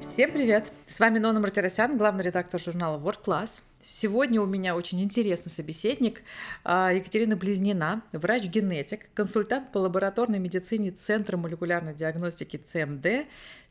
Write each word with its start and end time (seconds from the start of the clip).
Всем 0.00 0.30
привет! 0.30 0.72
С 0.86 1.00
вами 1.00 1.18
Нона 1.18 1.40
Мартиросян, 1.40 1.98
главный 1.98 2.22
редактор 2.22 2.60
журнала 2.60 3.00
World 3.00 3.24
Class. 3.24 3.64
Сегодня 3.80 4.40
у 4.40 4.46
меня 4.46 4.76
очень 4.76 5.02
интересный 5.02 5.50
собеседник 5.50 6.22
а, 6.62 6.92
Екатерина 6.92 7.34
Близнина, 7.34 8.02
врач-генетик, 8.12 9.12
консультант 9.14 9.72
по 9.72 9.78
лабораторной 9.78 10.38
медицине 10.38 10.92
Центра 10.92 11.36
молекулярной 11.36 11.94
диагностики 11.94 12.58
ЦМД, 12.58 13.26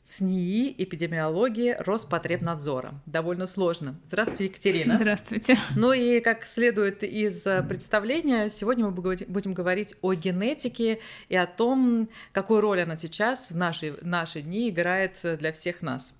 ЦНИИ, 0.07 0.75
эпидемиологии, 0.77 1.75
Роспотребнадзора. 1.79 2.91
Довольно 3.05 3.45
сложно. 3.45 3.99
Здравствуйте, 4.05 4.45
Екатерина. 4.45 4.95
Здравствуйте. 4.95 5.57
Ну 5.75 5.91
и 5.91 6.21
как 6.21 6.45
следует 6.45 7.03
из 7.03 7.45
э, 7.45 7.61
представления, 7.61 8.49
сегодня 8.49 8.85
мы 8.85 8.91
будем 8.91 9.53
говорить 9.53 9.95
о 10.01 10.13
генетике 10.13 10.99
и 11.27 11.35
о 11.35 11.45
том, 11.45 12.09
какую 12.31 12.61
роль 12.61 12.81
она 12.81 12.95
сейчас 12.95 13.51
в 13.51 13.57
наши, 13.57 13.97
наши 14.01 14.41
дни 14.41 14.69
играет 14.69 15.19
для 15.23 15.51
всех 15.51 15.81
нас. 15.81 16.13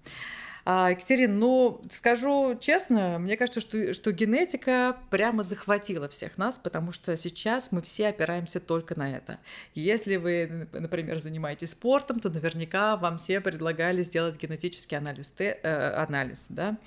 А, 0.70 0.89
Екатерина, 0.91 1.34
ну, 1.34 1.81
скажу 1.89 2.57
честно, 2.59 3.20
мне 3.20 3.38
кажется, 3.38 3.62
что, 3.62 3.94
что 3.94 4.12
генетика 4.12 4.98
прямо 5.09 5.41
захватила 5.41 6.09
всех 6.09 6.38
нас, 6.38 6.57
потому 6.57 6.91
что 6.91 7.16
сейчас 7.16 7.71
мы 7.71 7.81
все 7.81 8.09
опираемся 8.09 8.59
только 8.59 8.99
на 8.99 9.09
это. 9.16 9.40
Если 9.76 10.17
вы, 10.17 10.67
например, 10.73 11.20
занимаетесь 11.20 11.70
спортом, 11.70 12.20
то 12.20 12.30
наверняка 12.30 12.98
вам 12.98 13.17
все 13.17 13.40
предлагали 13.40 14.03
сделать 14.03 14.35
генетический 14.35 14.98
анализ, 14.98 15.34
э, 15.38 15.53
анализ 15.95 16.48
да? 16.49 16.77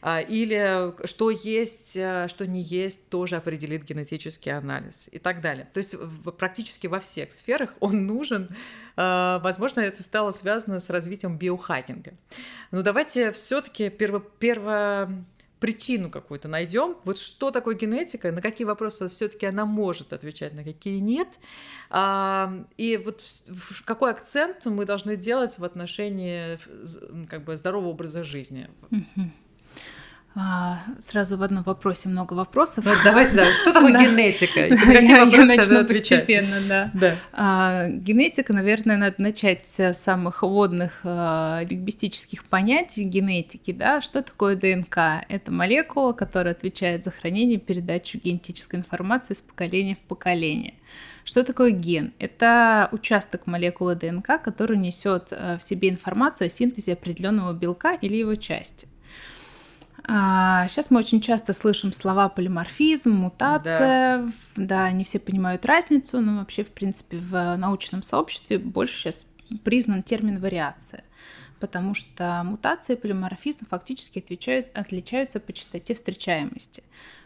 А, 0.00 0.20
или 0.20 0.94
что 1.04 1.30
есть, 1.30 1.96
э, 1.96 2.28
что 2.28 2.46
не 2.46 2.60
есть, 2.60 3.08
тоже 3.08 3.34
определит 3.34 3.82
генетический 3.82 4.56
анализ 4.56 5.08
и 5.10 5.18
так 5.18 5.40
далее. 5.40 5.68
То 5.72 5.78
есть 5.78 5.96
практически 6.38 6.86
во 6.86 7.00
всех 7.00 7.32
сферах 7.32 7.74
он 7.80 8.06
нужен. 8.06 8.48
А, 8.96 9.40
возможно, 9.40 9.80
это 9.80 10.04
стало 10.04 10.30
связано 10.30 10.78
с 10.78 10.88
развитием 10.88 11.36
биохакинга. 11.36 12.12
Но 12.70 12.82
давайте 12.82 13.23
все-таки 13.32 13.90
перво, 13.90 14.20
перво 14.20 15.10
причину 15.64 16.10
какую-то 16.10 16.46
найдем. 16.46 16.96
Вот 17.04 17.16
что 17.16 17.50
такое 17.50 17.74
генетика, 17.74 18.30
на 18.30 18.42
какие 18.42 18.66
вопросы 18.66 19.08
все-таки 19.08 19.46
она 19.46 19.64
может 19.64 20.12
отвечать, 20.12 20.52
на 20.52 20.62
какие 20.62 20.98
нет. 20.98 21.28
А, 21.88 22.52
и 22.76 22.98
вот 22.98 23.24
какой 23.86 24.10
акцент 24.10 24.66
мы 24.66 24.84
должны 24.84 25.16
делать 25.16 25.58
в 25.58 25.64
отношении 25.64 26.58
как 27.28 27.44
бы 27.44 27.56
здорового 27.56 27.88
образа 27.88 28.24
жизни. 28.24 28.68
Mm-hmm. 28.90 29.30
А, 30.36 30.80
сразу 30.98 31.36
в 31.36 31.44
одном 31.44 31.62
вопросе 31.62 32.08
много 32.08 32.34
вопросов. 32.34 32.84
Ну, 32.84 32.92
давайте, 33.04 33.36
да. 33.36 33.52
Что 33.52 33.72
такое 33.72 33.92
генетика? 33.98 34.66
Я, 34.66 35.44
начну 35.44 35.84
постепенно, 35.84 36.90
да. 36.92 37.16
А, 37.32 37.88
генетика, 37.88 38.52
наверное, 38.52 38.96
надо 38.96 39.14
начать 39.18 39.64
с 39.66 39.94
самых 39.94 40.42
водных 40.42 41.00
а, 41.04 41.62
лингвистических 41.62 42.44
понятий 42.46 43.04
генетики. 43.04 43.72
Да? 43.72 44.00
Что 44.00 44.22
такое 44.22 44.56
ДНК? 44.56 45.24
Это 45.28 45.52
молекула, 45.52 46.12
которая 46.12 46.54
отвечает 46.54 47.04
за 47.04 47.12
хранение 47.12 47.58
и 47.58 47.60
передачу 47.60 48.18
генетической 48.18 48.76
информации 48.76 49.34
с 49.34 49.40
поколения 49.40 49.94
в 49.94 50.00
поколение. 50.00 50.74
Что 51.24 51.44
такое 51.44 51.70
ген? 51.70 52.12
Это 52.18 52.88
участок 52.90 53.46
молекулы 53.46 53.94
ДНК, 53.94 54.42
который 54.42 54.76
несет 54.76 55.30
в 55.30 55.60
себе 55.60 55.88
информацию 55.90 56.46
о 56.46 56.50
синтезе 56.50 56.94
определенного 56.94 57.52
белка 57.52 57.94
или 57.94 58.16
его 58.16 58.34
части. 58.34 58.88
А, 60.02 60.66
сейчас 60.68 60.90
мы 60.90 60.98
очень 60.98 61.20
часто 61.20 61.52
слышим 61.52 61.92
слова 61.92 62.28
полиморфизм, 62.28 63.12
мутация. 63.12 64.26
Да. 64.26 64.32
да, 64.56 64.90
не 64.90 65.04
все 65.04 65.18
понимают 65.18 65.64
разницу, 65.64 66.20
но 66.20 66.38
вообще, 66.38 66.64
в 66.64 66.70
принципе, 66.70 67.16
в 67.18 67.56
научном 67.56 68.02
сообществе 68.02 68.58
больше 68.58 68.96
сейчас 68.96 69.26
признан 69.62 70.02
термин 70.02 70.40
вариация 70.40 71.04
потому 71.60 71.94
что 71.94 72.42
мутация 72.44 72.94
и 72.94 72.98
полиморфизм 72.98 73.64
фактически 73.70 74.18
отвечают, 74.18 74.66
отличаются 74.74 75.40
по 75.40 75.50
частоте 75.54 75.94
встречаемости. 75.94 76.82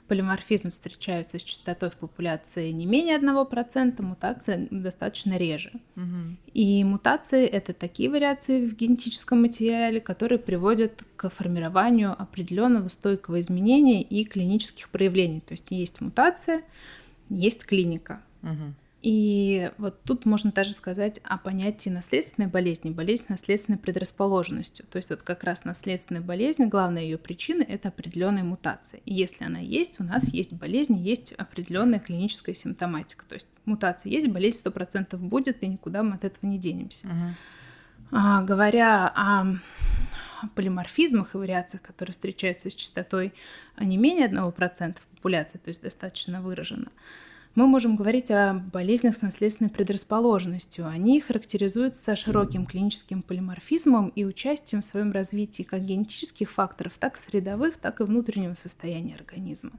Полиморфизм 0.09 0.71
встречаются 0.71 1.39
с 1.39 1.43
частотой 1.43 1.91
в 1.91 1.97
популяции 1.97 2.71
не 2.71 2.87
менее 2.87 3.19
1%, 3.19 4.01
мутация 4.03 4.67
достаточно 4.71 5.37
реже. 5.37 5.73
Угу. 5.97 6.37
И 6.55 6.83
мутации— 6.83 7.45
это 7.47 7.75
такие 7.75 8.09
вариации 8.09 8.67
в 8.67 8.75
генетическом 8.75 9.43
материале, 9.43 10.01
которые 10.01 10.39
приводят 10.39 11.05
к 11.17 11.29
формированию 11.29 12.21
определенного 12.21 12.89
стойкого 12.89 13.39
изменения 13.41 14.03
и 14.03 14.25
клинических 14.25 14.89
проявлений. 14.89 15.41
То 15.41 15.53
есть 15.53 15.67
есть 15.71 16.01
мутация, 16.01 16.63
есть 17.29 17.65
клиника. 17.65 18.23
Угу. 18.43 18.75
И 19.01 19.71
вот 19.79 20.03
тут 20.03 20.27
можно 20.27 20.51
даже 20.51 20.73
сказать 20.73 21.21
о 21.23 21.39
понятии 21.39 21.89
наследственной 21.89 22.49
болезни, 22.49 22.91
болезнь 22.91 23.27
наследственной 23.29 23.79
предрасположенностью. 23.79 24.87
То 24.91 24.97
есть 24.97 25.11
вот 25.11 25.23
как 25.23 25.45
раз 25.45 25.65
наследственная 25.65 26.21
болезнь, 26.21 26.65
главная 26.65 27.03
ее 27.03 27.17
причина– 27.17 27.63
это 27.69 27.89
определенная 27.89 28.43
мутация. 28.43 29.01
И 29.05 29.15
если 29.15 29.45
она 29.45 29.61
есть, 29.61 30.01
у 30.01 30.05
нас 30.05 30.33
есть 30.33 30.53
болезнь, 30.53 30.97
есть 30.97 31.33
определенная 31.33 32.01
клиническая 32.01 32.57
симптоматика. 32.57 33.25
То 33.29 33.37
есть 33.37 33.47
мутация 33.67 34.11
есть, 34.11 34.29
болезнь 34.29 34.61
100% 34.65 35.17
будет, 35.17 35.63
и 35.63 35.69
никуда 35.69 36.03
мы 36.03 36.17
от 36.17 36.25
этого 36.25 36.51
не 36.51 36.59
денемся. 36.59 37.07
Угу. 37.07 37.35
А, 38.11 38.43
говоря 38.43 39.13
о 39.15 39.45
полиморфизмах 40.55 41.35
и 41.35 41.39
вариациях, 41.39 41.83
которые 41.83 42.13
встречаются 42.13 42.71
с 42.71 42.75
частотой 42.75 43.33
не 43.79 43.97
менее 43.97 44.29
1% 44.29 44.97
в 44.99 45.07
популяции, 45.07 45.59
то 45.59 45.69
есть 45.69 45.83
достаточно 45.83 46.41
выраженно, 46.41 46.91
мы 47.55 47.67
можем 47.67 47.97
говорить 47.97 48.31
о 48.31 48.55
болезнях 48.55 49.17
с 49.17 49.23
наследственной 49.23 49.71
предрасположенностью. 49.71 50.87
Они 50.87 51.21
характеризуются 51.21 52.15
широким 52.15 52.67
клиническим 52.67 53.23
полиморфизмом 53.23 54.09
и 54.09 54.25
участием 54.25 54.81
в 54.81 54.85
своем 54.85 55.13
развитии 55.13 55.65
как 55.65 55.85
генетических 55.85 56.51
факторов, 56.51 56.99
так 56.99 57.17
и 57.17 57.21
средовых, 57.21 57.77
так 57.77 58.01
и 58.01 58.05
внутреннего 58.05 58.55
состояния 58.55 59.15
организма. 59.15 59.73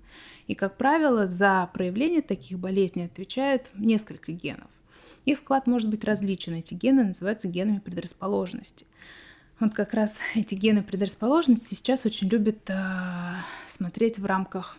И, 0.47 0.55
как 0.55 0.77
правило, 0.77 1.25
за 1.27 1.69
проявление 1.73 2.21
таких 2.21 2.59
болезней 2.59 3.03
отвечает 3.03 3.69
несколько 3.75 4.31
генов. 4.31 4.67
Их 5.25 5.39
вклад 5.39 5.67
может 5.67 5.89
быть 5.89 6.03
различен. 6.03 6.53
Эти 6.55 6.73
гены 6.73 7.03
называются 7.03 7.47
генами 7.47 7.79
предрасположенности. 7.79 8.85
Вот 9.59 9.73
как 9.73 9.93
раз 9.93 10.13
эти 10.35 10.55
гены 10.55 10.83
предрасположенности 10.83 11.75
сейчас 11.75 12.05
очень 12.05 12.29
любят 12.29 12.69
э, 12.69 13.33
смотреть 13.67 14.17
в 14.17 14.25
рамках 14.25 14.77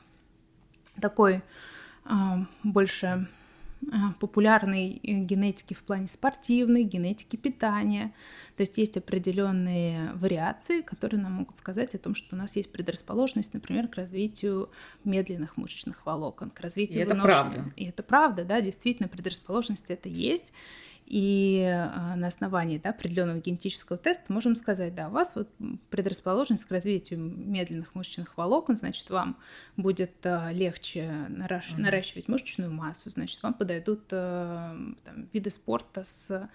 такой 1.01 1.43
больше 2.63 3.27
а, 3.93 4.13
популярной 4.21 5.01
э, 5.03 5.13
генетики 5.21 5.73
в 5.73 5.83
плане 5.83 6.07
спортивной, 6.07 6.85
генетики 6.85 7.37
питания. 7.37 8.13
То 8.57 8.63
есть 8.63 8.77
есть 8.77 8.97
определенные 8.99 10.13
вариации, 10.15 10.83
которые 10.83 11.21
нам 11.21 11.33
могут 11.33 11.57
сказать 11.57 11.95
о 11.95 11.99
том, 11.99 12.15
что 12.15 12.37
у 12.37 12.39
нас 12.39 12.57
есть 12.57 12.71
предрасположенность, 12.71 13.55
например, 13.55 13.89
к 13.89 13.97
развитию 13.97 14.71
медленных 15.05 15.57
мышечных 15.57 16.05
волокон, 16.05 16.51
к 16.51 16.61
развитию 16.61 17.01
И 17.01 17.05
это 17.05 17.15
правда. 17.15 17.65
И 17.77 17.85
это 17.87 18.03
правда, 18.03 18.45
да, 18.45 18.61
действительно, 18.61 19.09
предрасположенность 19.09 19.91
это 19.91 20.11
есть. 20.11 20.53
И 21.11 21.67
а, 21.67 22.15
на 22.15 22.29
основании 22.29 22.79
да, 22.79 22.91
определенного 22.91 23.39
генетического 23.39 23.99
теста 23.99 24.33
можем 24.33 24.55
сказать, 24.55 24.95
да, 24.95 25.09
у 25.09 25.11
вас 25.11 25.33
вот 25.35 25.49
предрасположенность 25.91 26.65
к 26.65 26.71
развитию 26.71 27.19
медленных 27.19 27.97
мышечных 27.97 28.37
волокон, 28.37 28.77
значит, 28.77 29.11
вам 29.11 29.37
будет 29.77 30.13
а, 30.23 30.53
легче 30.53 31.11
наращ... 31.29 31.73
mm-hmm. 31.73 31.81
наращивать 31.81 32.29
мышечную 32.29 32.73
массу, 32.73 33.11
значит, 33.11 33.43
вам 33.43 33.55
подойдут 33.55 34.03
а, 34.13 34.77
там, 35.05 35.29
виды 35.33 35.51
спорта 35.51 36.05
с 36.05 36.49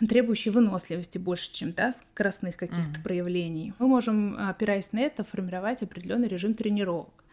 требующие 0.00 0.50
выносливости 0.50 1.18
больше, 1.18 1.52
чем 1.52 1.72
да, 1.72 1.92
скоростных 1.92 2.56
каких-то 2.56 2.98
mm-hmm. 2.98 3.04
проявлений. 3.04 3.74
Мы 3.78 3.86
можем, 3.86 4.36
опираясь 4.36 4.90
на 4.90 4.98
это, 4.98 5.22
формировать 5.22 5.84
определенный 5.84 6.26
режим 6.26 6.54
тренировок. 6.54 7.23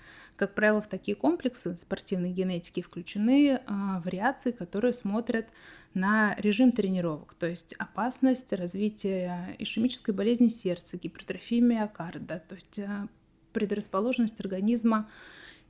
Как 0.41 0.55
правило, 0.55 0.81
в 0.81 0.87
такие 0.87 1.13
комплексы 1.13 1.77
спортивной 1.77 2.31
генетики 2.31 2.81
включены 2.81 3.61
а, 3.67 4.01
вариации, 4.03 4.49
которые 4.49 4.91
смотрят 4.91 5.49
на 5.93 6.33
режим 6.39 6.71
тренировок, 6.71 7.35
то 7.35 7.45
есть 7.45 7.73
опасность 7.73 8.51
развития 8.51 9.55
ишемической 9.59 10.15
болезни 10.15 10.47
сердца, 10.47 10.97
гипертрофии 10.97 11.59
миокарда, 11.59 12.41
то 12.49 12.55
есть 12.55 12.79
а, 12.79 13.07
предрасположенность 13.53 14.39
организма 14.39 15.07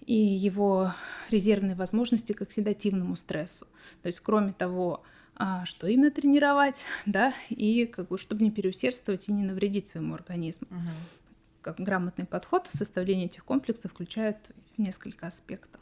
и 0.06 0.16
его 0.16 0.94
резервные 1.30 1.76
возможности 1.76 2.32
к 2.32 2.42
оксидативному 2.42 3.18
стрессу. 3.18 3.68
То 4.04 4.08
есть, 4.08 4.22
кроме 4.22 4.54
того, 4.54 5.04
а, 5.36 5.66
что 5.66 5.88
именно 5.88 6.12
тренировать, 6.12 6.86
да, 7.06 7.34
и 7.50 7.88
как 7.88 8.08
бы, 8.08 8.18
чтобы 8.18 8.42
не 8.46 8.52
переусердствовать 8.52 9.28
и 9.28 9.34
не 9.34 9.44
навредить 9.44 9.88
своему 9.88 10.14
организму. 10.14 10.68
Угу 10.72 11.21
как 11.62 11.80
грамотный 11.80 12.26
подход 12.26 12.68
в 12.68 12.78
составлении 12.78 13.26
этих 13.26 13.46
комплексов 13.46 13.92
включает 13.92 14.38
несколько 14.78 15.28
аспектов. 15.28 15.82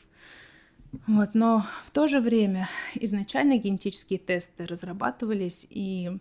Вот, 1.08 1.36
но 1.36 1.66
в 1.86 1.92
то 1.92 2.08
же 2.08 2.20
время 2.20 2.68
изначально 2.96 3.58
генетические 3.58 4.18
тесты 4.18 4.66
разрабатывались 4.66 5.68
и 5.70 6.18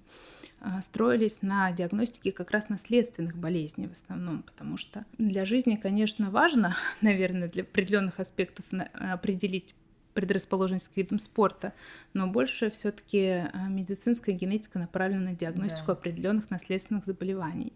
а, 0.60 0.82
строились 0.82 1.40
на 1.40 1.72
диагностике 1.72 2.32
как 2.32 2.50
раз 2.50 2.68
наследственных 2.68 3.36
болезней 3.36 3.86
в 3.86 3.92
основном, 3.92 4.42
потому 4.42 4.76
что 4.76 5.04
для 5.16 5.44
жизни, 5.44 5.76
конечно, 5.76 6.30
важно, 6.30 6.76
наверное, 7.00 7.48
для 7.48 7.62
определенных 7.62 8.20
аспектов 8.20 8.66
определить 8.92 9.74
предрасположенность 10.14 10.88
к 10.88 10.96
видам 10.96 11.20
спорта, 11.20 11.72
но 12.12 12.26
больше 12.26 12.70
все-таки 12.70 13.44
а, 13.52 13.68
медицинская 13.68 14.34
генетика 14.34 14.78
направлена 14.78 15.30
на 15.30 15.36
диагностику 15.36 15.86
да. 15.86 15.92
определенных 15.92 16.50
наследственных 16.50 17.04
заболеваний. 17.04 17.72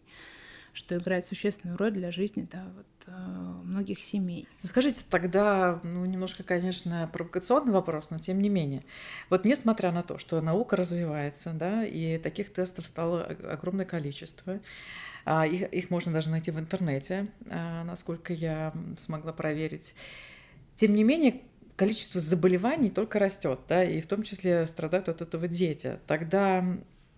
Что 0.73 0.97
играет 0.97 1.25
существенную 1.25 1.77
роль 1.77 1.93
для 1.93 2.11
жизни 2.11 2.49
да, 2.51 2.65
вот, 2.77 2.87
э, 3.07 3.11
многих 3.65 3.99
семей. 3.99 4.49
Скажите 4.57 5.03
тогда, 5.09 5.81
ну, 5.83 6.05
немножко, 6.05 6.43
конечно, 6.43 7.09
провокационный 7.13 7.73
вопрос, 7.73 8.11
но 8.11 8.19
тем 8.19 8.41
не 8.41 8.49
менее. 8.49 8.85
Вот 9.29 9.45
несмотря 9.45 9.93
на 9.93 10.03
то, 10.03 10.19
что 10.19 10.41
наука 10.41 10.77
развивается, 10.77 11.53
да, 11.53 11.85
и 11.85 12.19
таких 12.19 12.53
тестов 12.53 12.87
стало 12.87 13.25
огромное 13.25 13.85
количество, 13.85 14.61
а, 15.25 15.47
их, 15.47 15.63
их 15.73 15.91
можно 15.91 16.13
даже 16.13 16.31
найти 16.31 16.51
в 16.51 16.59
интернете, 16.59 17.29
а, 17.51 17.85
насколько 17.85 18.33
я 18.33 18.73
смогла 18.97 19.33
проверить. 19.33 19.95
Тем 20.75 20.95
не 20.95 21.05
менее, 21.05 21.43
количество 21.77 22.21
заболеваний 22.21 22.91
только 22.91 23.19
растет, 23.19 23.61
да, 23.69 23.85
и 23.85 24.01
в 24.01 24.07
том 24.07 24.23
числе 24.23 24.67
страдают 24.67 25.09
от 25.09 25.21
этого 25.21 25.49
дети. 25.49 25.99
Тогда 26.07 26.65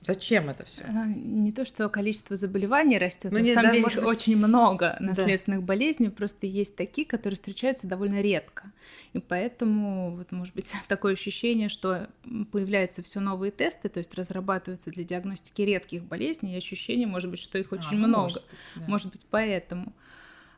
Зачем 0.04 0.50
это 0.50 0.64
все? 0.66 0.84
А, 0.86 1.06
не 1.06 1.50
то, 1.50 1.64
что 1.64 1.88
количество 1.88 2.36
заболеваний 2.36 2.98
растет, 2.98 3.32
ну, 3.32 3.38
на 3.38 3.42
нет, 3.42 3.54
самом 3.54 3.68
да, 3.68 3.72
деле 3.72 3.84
может 3.84 4.04
очень 4.04 4.36
много 4.36 4.96
наследственных 5.00 5.60
да. 5.60 5.66
болезней, 5.66 6.10
просто 6.10 6.46
есть 6.46 6.76
такие, 6.76 7.06
которые 7.06 7.36
встречаются 7.36 7.86
довольно 7.86 8.20
редко. 8.20 8.70
И 9.14 9.20
поэтому, 9.20 10.16
вот, 10.16 10.30
может 10.30 10.54
быть, 10.54 10.72
такое 10.88 11.14
ощущение, 11.14 11.70
что 11.70 12.08
появляются 12.52 13.02
все 13.02 13.20
новые 13.20 13.50
тесты, 13.50 13.88
то 13.88 13.98
есть 13.98 14.12
разрабатываются 14.14 14.90
для 14.90 15.04
диагностики 15.04 15.62
редких 15.62 16.04
болезней, 16.04 16.54
и 16.54 16.56
ощущение, 16.58 17.06
может 17.06 17.30
быть, 17.30 17.40
что 17.40 17.56
их 17.56 17.72
а, 17.72 17.76
очень 17.76 17.96
а, 17.96 18.06
много. 18.06 18.22
Может 18.24 18.42
быть, 18.42 18.72
да. 18.74 18.84
может 18.86 19.10
быть, 19.10 19.26
поэтому. 19.30 19.92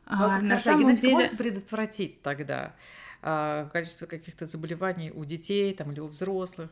А, 0.05 0.41
на 0.41 0.59
самом 0.59 0.93
деле... 0.93 1.13
может 1.13 1.37
предотвратить 1.37 2.21
тогда 2.21 2.75
а, 3.21 3.69
количество 3.71 4.05
каких-то 4.05 4.45
заболеваний 4.45 5.11
у 5.11 5.25
детей 5.25 5.73
там, 5.73 5.91
или 5.91 5.99
у 5.99 6.07
взрослых? 6.07 6.69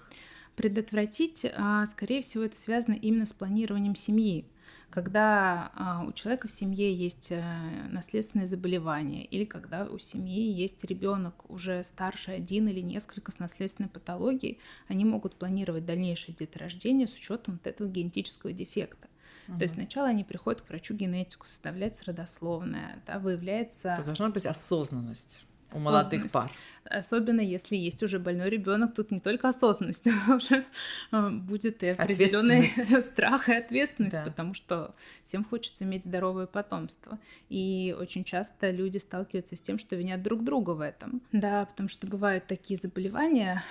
Предотвратить, 0.56 1.46
а, 1.56 1.86
скорее 1.86 2.22
всего, 2.22 2.44
это 2.44 2.58
связано 2.58 2.94
именно 2.94 3.26
с 3.26 3.34
планированием 3.34 3.96
семьи. 3.96 4.46
Когда 4.90 5.72
а, 5.76 6.06
у 6.08 6.14
человека 6.14 6.48
в 6.48 6.52
семье 6.52 6.94
есть 6.94 7.28
э, 7.30 7.44
наследственные 7.90 8.46
заболевания, 8.46 9.26
или 9.26 9.44
когда 9.44 9.86
у 9.86 9.98
семьи 9.98 10.50
есть 10.50 10.84
ребенок 10.86 11.50
уже 11.50 11.84
старше 11.84 12.32
один 12.32 12.70
или 12.70 12.80
несколько 12.80 13.32
с 13.32 13.40
наследственной 13.40 13.90
патологией, 13.90 14.60
они 14.88 15.04
могут 15.04 15.36
планировать 15.36 15.86
дальнейшее 15.86 16.34
деторождение 16.36 17.08
с 17.08 17.14
учетом 17.14 17.56
вот 17.56 17.68
этого 17.68 17.90
генетического 17.90 18.54
дефекта. 18.54 19.10
Угу. 19.48 19.58
То 19.58 19.64
есть 19.64 19.74
сначала 19.74 20.08
они 20.08 20.24
приходят 20.24 20.62
к 20.62 20.70
врачу 20.70 20.94
генетику, 20.94 21.46
составляется 21.46 22.04
родословная, 22.06 23.04
да, 23.06 23.20
выявляется... 23.20 23.90
Это 23.90 24.04
должна 24.04 24.30
быть 24.30 24.46
осознанность 24.46 25.46
у 25.74 25.80
молодых 25.80 26.32
пар. 26.32 26.52
Особенно 26.86 27.42
если 27.42 27.76
есть 27.76 28.04
уже 28.04 28.20
больной 28.20 28.50
ребенок, 28.50 28.94
тут 28.94 29.10
не 29.10 29.20
только 29.20 29.50
осознанность, 29.50 30.06
но 30.28 30.36
уже 30.36 30.66
а, 31.12 31.30
будет 31.30 31.82
и 31.84 31.88
определенный 31.88 32.68
страх 33.02 33.50
и 33.50 33.54
ответственность, 33.54 34.16
да. 34.16 34.24
потому 34.24 34.54
что 34.54 34.94
всем 35.24 35.44
хочется 35.44 35.84
иметь 35.84 36.04
здоровое 36.04 36.46
потомство. 36.46 37.18
И 37.50 37.96
очень 38.00 38.24
часто 38.24 38.70
люди 38.70 39.00
сталкиваются 39.00 39.56
с 39.56 39.60
тем, 39.60 39.80
что 39.80 39.96
винят 39.96 40.22
друг 40.22 40.44
друга 40.44 40.72
в 40.72 40.82
этом. 40.82 41.22
Да, 41.32 41.66
потому 41.66 41.90
что 41.90 42.06
бывают 42.06 42.46
такие 42.46 42.80
заболевания, 42.80 43.64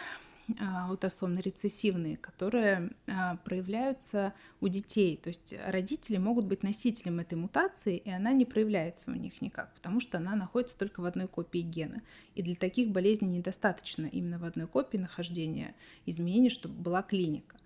аутосомно-рецессивные, 0.58 2.16
которые 2.16 2.90
а, 3.06 3.36
проявляются 3.36 4.34
у 4.60 4.68
детей. 4.68 5.16
То 5.16 5.28
есть 5.28 5.54
родители 5.66 6.18
могут 6.18 6.44
быть 6.44 6.62
носителем 6.62 7.20
этой 7.20 7.34
мутации, 7.34 7.96
и 7.96 8.10
она 8.10 8.32
не 8.32 8.44
проявляется 8.44 9.10
у 9.10 9.14
них 9.14 9.40
никак, 9.40 9.72
потому 9.74 10.00
что 10.00 10.18
она 10.18 10.36
находится 10.36 10.76
только 10.76 11.00
в 11.00 11.06
одной 11.06 11.28
копии 11.28 11.60
гена. 11.60 12.02
И 12.34 12.42
для 12.42 12.54
таких 12.54 12.90
болезней 12.90 13.28
недостаточно 13.28 14.06
именно 14.06 14.38
в 14.38 14.44
одной 14.44 14.66
копии 14.66 14.98
нахождения 14.98 15.74
изменений, 16.06 16.50
чтобы 16.50 16.74
была 16.74 17.02
клиника. 17.02 17.56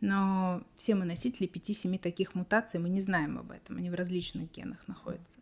Но 0.00 0.62
все 0.76 0.94
мы 0.94 1.04
носители 1.04 1.48
5-7 1.48 1.98
таких 1.98 2.34
мутаций, 2.34 2.80
мы 2.80 2.88
не 2.88 3.00
знаем 3.00 3.38
об 3.38 3.52
этом, 3.52 3.76
они 3.76 3.90
в 3.90 3.94
различных 3.94 4.50
генах 4.52 4.86
находятся. 4.88 5.38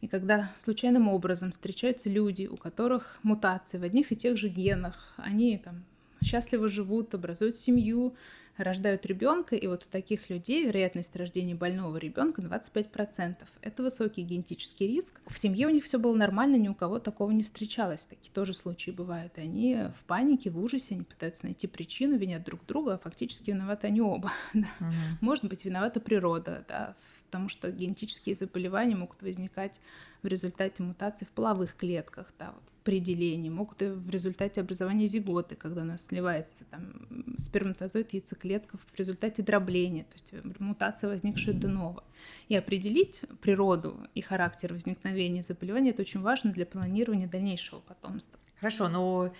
И 0.00 0.08
когда 0.08 0.50
случайным 0.56 1.08
образом 1.08 1.52
встречаются 1.52 2.08
люди, 2.08 2.46
у 2.46 2.56
которых 2.56 3.18
мутации 3.22 3.78
в 3.78 3.82
одних 3.82 4.12
и 4.12 4.16
тех 4.16 4.36
же 4.36 4.48
генах, 4.48 5.14
они 5.16 5.58
там 5.58 5.84
счастливо 6.22 6.68
живут, 6.68 7.14
образуют 7.14 7.56
семью, 7.56 8.14
рождают 8.56 9.04
ребенка, 9.06 9.54
и 9.56 9.66
вот 9.66 9.84
у 9.84 9.88
таких 9.88 10.30
людей 10.30 10.64
вероятность 10.64 11.14
рождения 11.14 11.54
больного 11.54 11.96
ребенка 11.98 12.42
25%. 12.42 13.36
Это 13.60 13.82
высокий 13.82 14.22
генетический 14.22 14.86
риск. 14.86 15.20
В 15.26 15.38
семье 15.38 15.66
у 15.66 15.70
них 15.70 15.84
все 15.84 15.98
было 15.98 16.14
нормально, 16.14 16.56
ни 16.56 16.68
у 16.68 16.74
кого 16.74 16.98
такого 16.98 17.30
не 17.30 17.42
встречалось. 17.42 18.02
Такие 18.02 18.32
тоже 18.32 18.54
случаи 18.54 18.90
бывают. 18.90 19.36
Они 19.38 19.76
в 19.98 20.04
панике, 20.04 20.50
в 20.50 20.58
ужасе, 20.58 20.94
они 20.94 21.04
пытаются 21.04 21.44
найти 21.44 21.66
причину, 21.66 22.16
винят 22.16 22.44
друг 22.44 22.64
друга, 22.66 22.94
а 22.94 22.98
фактически 22.98 23.50
виноваты 23.50 23.88
они 23.88 24.00
оба. 24.00 24.32
Угу. 24.54 24.92
Может 25.20 25.44
быть, 25.44 25.64
виновата 25.64 26.00
природа, 26.00 26.64
да, 26.68 26.96
потому 27.26 27.48
что 27.48 27.70
генетические 27.70 28.34
заболевания 28.34 28.96
могут 28.96 29.22
возникать 29.22 29.80
в 30.22 30.26
результате 30.26 30.82
мутаций 30.82 31.26
в 31.26 31.30
половых 31.30 31.76
клетках, 31.76 32.32
да, 32.38 32.52
вот 32.52 32.62
при 32.86 33.00
делении, 33.00 33.50
могут 33.50 33.82
и 33.82 33.86
в 33.86 34.08
результате 34.10 34.60
образования 34.60 35.08
зиготы, 35.08 35.56
когда 35.56 35.82
у 35.82 35.84
нас 35.84 36.06
сливается 36.06 36.64
там, 36.70 37.34
сперматозоид 37.36 38.12
яйцеклетков 38.12 38.80
в 38.80 38.96
результате 38.96 39.42
дробления, 39.42 40.04
то 40.04 40.14
есть 40.14 40.60
мутация, 40.60 41.10
возникшая 41.10 41.56
до 41.56 41.66
нового. 41.66 42.04
И 42.48 42.54
определить 42.54 43.22
природу 43.40 43.98
и 44.14 44.20
характер 44.20 44.72
возникновения 44.72 45.42
заболевания– 45.42 45.90
это 45.92 46.02
очень 46.02 46.20
важно 46.20 46.52
для 46.52 46.64
планирования 46.64 47.26
дальнейшего 47.26 47.80
потомства. 47.80 48.38
Хорошо, 48.60 48.88
но 48.88 49.34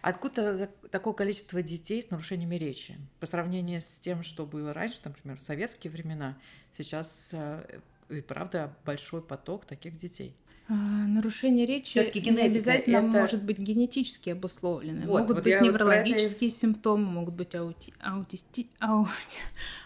откуда 0.00 0.70
такое 0.92 1.14
количество 1.14 1.60
детей 1.60 2.00
с 2.00 2.10
нарушениями 2.10 2.54
речи? 2.54 2.96
По 3.18 3.26
сравнению 3.26 3.80
с 3.80 3.98
тем, 3.98 4.22
что 4.22 4.46
было 4.46 4.72
раньше, 4.72 5.00
например, 5.04 5.38
в 5.38 5.42
советские 5.42 5.92
времена, 5.92 6.38
сейчас 6.70 7.30
э, 7.32 7.80
и 8.10 8.20
правда 8.20 8.72
большой 8.84 9.22
поток 9.22 9.64
таких 9.64 9.96
детей. 9.96 10.36
А, 10.68 10.74
нарушение 10.74 11.66
речи 11.66 11.90
Все-таки 11.90 12.20
генетика 12.20 12.42
не 12.42 12.48
обязательно 12.48 12.96
это... 12.96 13.06
может 13.06 13.42
быть 13.42 13.58
генетически 13.58 14.30
обусловлены. 14.30 15.06
Вот, 15.06 15.20
могут 15.20 15.36
вот 15.36 15.44
быть 15.44 15.60
неврологические 15.60 16.50
это... 16.50 16.58
симптомы, 16.58 17.04
могут 17.04 17.34
быть 17.34 17.54
аути... 17.54 17.92
аутисти... 18.00 18.68
ау... 18.78 19.06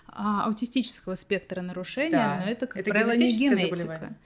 А, 0.08 0.46
аутистического 0.46 1.14
спектра 1.14 1.60
нарушения, 1.60 2.12
да. 2.12 2.40
но 2.42 2.50
это, 2.50 2.66
как 2.66 2.78
это 2.78 2.90
правило, 2.90 3.14
не 3.16 3.32
генетика. 3.32 4.16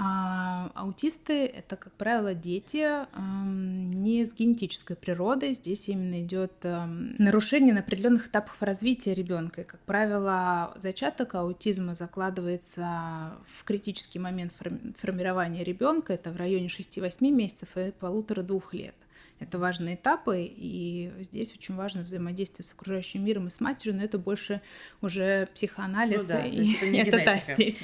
А, 0.00 0.70
аутисты 0.76 1.46
это, 1.46 1.74
как 1.74 1.92
правило, 1.94 2.32
дети 2.32 2.86
не 3.18 4.24
с 4.24 4.32
генетической 4.32 4.94
природой. 4.94 5.54
Здесь 5.54 5.88
именно 5.88 6.22
идет 6.22 6.52
нарушение 6.62 7.74
на 7.74 7.80
определенных 7.80 8.28
этапах 8.28 8.58
развития 8.60 9.12
ребенка. 9.12 9.64
Как 9.64 9.80
правило, 9.80 10.72
зачаток 10.76 11.34
аутизма 11.34 11.96
закладывается 11.96 13.32
в 13.56 13.64
критический 13.64 14.20
момент 14.20 14.52
формирования 15.00 15.64
ребенка. 15.64 16.12
Это 16.12 16.30
в 16.30 16.36
районе 16.36 16.68
6-8 16.68 17.32
месяцев 17.32 17.68
и 17.76 17.90
полутора-двух 17.90 18.74
лет. 18.74 18.94
Это 19.40 19.58
важные 19.58 19.94
этапы, 19.94 20.42
и 20.44 21.12
здесь 21.20 21.52
очень 21.54 21.76
важно 21.76 22.02
взаимодействие 22.02 22.66
с 22.66 22.72
окружающим 22.72 23.24
миром 23.24 23.46
и 23.46 23.50
с 23.50 23.60
матерью, 23.60 23.96
но 23.96 24.02
это 24.02 24.18
больше 24.18 24.60
уже 25.00 25.48
психоанализ, 25.54 26.22
ну, 26.22 26.28
да, 26.28 26.44
и 26.44 26.74
это, 26.74 26.86
не 26.88 26.98
это 27.02 27.24
та. 27.24 27.38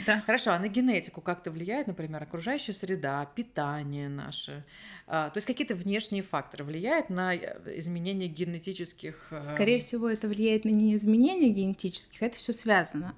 Да. 0.07 0.21
Хорошо, 0.27 0.53
а 0.53 0.59
на 0.59 0.69
генетику 0.69 1.21
как-то 1.21 1.51
влияет, 1.51 1.87
например, 1.87 2.23
окружающая 2.23 2.73
среда, 2.73 3.25
питание 3.35 4.09
наше? 4.09 4.65
А, 5.07 5.31
то 5.31 5.39
есть 5.39 5.47
какие-то 5.47 5.75
внешние 5.75 6.23
факторы 6.23 6.65
влияют 6.65 7.11
на 7.11 7.35
э, 7.35 7.79
изменение 7.79 8.29
генетических... 8.29 9.29
Э, 9.31 9.45
Скорее 9.55 9.79
всего, 9.79 10.09
это 10.09 10.29
влияет 10.29 10.65
на 10.65 10.71
не 10.71 10.95
изменение 10.97 11.51
генетических, 11.51 12.23
это 12.23 12.37
все 12.37 12.53
связано. 12.53 13.15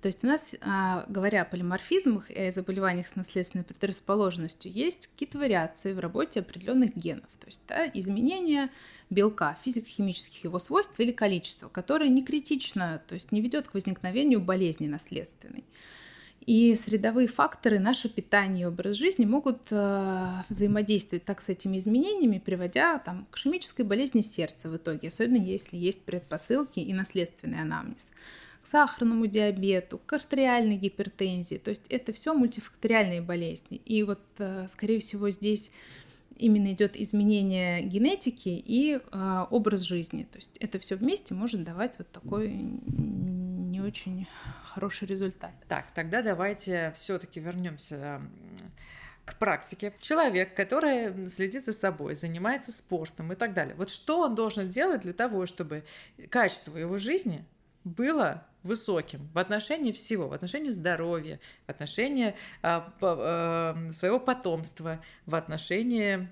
То 0.00 0.06
есть 0.06 0.22
у 0.22 0.28
нас, 0.28 0.42
а, 0.60 1.04
говоря 1.08 1.42
о 1.42 1.44
полиморфизмах 1.44 2.30
и 2.30 2.40
о 2.40 2.52
заболеваниях 2.52 3.08
с 3.08 3.16
наследственной 3.16 3.64
предрасположенностью, 3.64 4.70
есть 4.70 5.08
какие-то 5.08 5.38
вариации 5.38 5.92
в 5.92 5.98
работе 5.98 6.40
определенных 6.40 6.96
генов. 6.96 7.26
То 7.40 7.46
есть 7.46 7.60
да, 7.66 7.90
изменение 7.94 8.70
белка, 9.10 9.56
физико-химических 9.64 10.44
его 10.44 10.60
свойств 10.60 10.94
или 10.98 11.10
количества, 11.10 11.68
которое 11.68 12.10
не 12.10 12.24
критично, 12.24 13.02
то 13.08 13.14
есть 13.14 13.32
не 13.32 13.40
ведет 13.40 13.66
к 13.66 13.74
возникновению 13.74 14.40
болезни 14.40 14.86
наследственной. 14.86 15.64
И 16.46 16.76
средовые 16.76 17.26
факторы, 17.26 17.80
наше 17.80 18.08
питание 18.08 18.62
и 18.62 18.66
образ 18.66 18.96
жизни 18.96 19.26
могут 19.26 19.62
э, 19.70 20.28
взаимодействовать 20.48 21.24
так 21.24 21.42
с 21.42 21.48
этими 21.48 21.76
изменениями, 21.76 22.38
приводя 22.38 22.98
там, 23.00 23.26
к 23.30 23.36
ишемической 23.36 23.84
болезни 23.84 24.22
сердца 24.22 24.70
в 24.70 24.76
итоге, 24.76 25.08
особенно 25.08 25.36
если 25.36 25.76
есть 25.76 26.02
предпосылки 26.04 26.78
и 26.78 26.94
наследственный 26.94 27.60
анамнез 27.60 28.06
сахарному 28.70 29.26
диабету, 29.26 29.98
к 29.98 30.12
артериальной 30.12 30.76
гипертензии. 30.76 31.56
То 31.56 31.70
есть 31.70 31.86
это 31.88 32.12
все 32.12 32.34
мультифакториальные 32.34 33.22
болезни. 33.22 33.78
И 33.84 34.02
вот, 34.02 34.20
э, 34.38 34.66
скорее 34.68 35.00
всего, 35.00 35.30
здесь 35.30 35.70
именно 36.36 36.72
идет 36.72 36.96
изменение 36.96 37.82
генетики 37.82 38.48
и 38.48 38.98
э, 38.98 39.46
образ 39.50 39.82
жизни. 39.82 40.22
То 40.22 40.38
есть 40.38 40.56
это 40.58 40.78
все 40.78 40.96
вместе 40.96 41.34
может 41.34 41.64
давать 41.64 41.98
вот 41.98 42.10
такой 42.10 42.50
не 42.50 43.80
очень 43.80 44.26
хороший 44.64 45.08
результат. 45.08 45.52
Так, 45.68 45.92
тогда 45.94 46.22
давайте 46.22 46.92
все-таки 46.94 47.40
вернемся 47.40 48.20
к 49.24 49.38
практике. 49.38 49.92
Человек, 50.00 50.54
который 50.54 51.28
следит 51.28 51.64
за 51.64 51.72
собой, 51.72 52.14
занимается 52.14 52.72
спортом 52.72 53.32
и 53.32 53.36
так 53.36 53.52
далее. 53.52 53.74
Вот 53.76 53.90
что 53.90 54.20
он 54.20 54.34
должен 54.34 54.68
делать 54.68 55.02
для 55.02 55.12
того, 55.12 55.44
чтобы 55.46 55.84
качество 56.30 56.76
его 56.76 56.98
жизни 56.98 57.44
было 57.84 58.44
высоким 58.68 59.28
в 59.34 59.38
отношении 59.38 59.90
всего, 59.90 60.28
в 60.28 60.32
отношении 60.32 60.70
здоровья, 60.70 61.40
в 61.66 61.70
отношении 61.70 62.34
а, 62.62 62.92
а, 63.00 63.92
своего 63.92 64.20
потомства, 64.20 65.02
в 65.26 65.34
отношении 65.34 66.28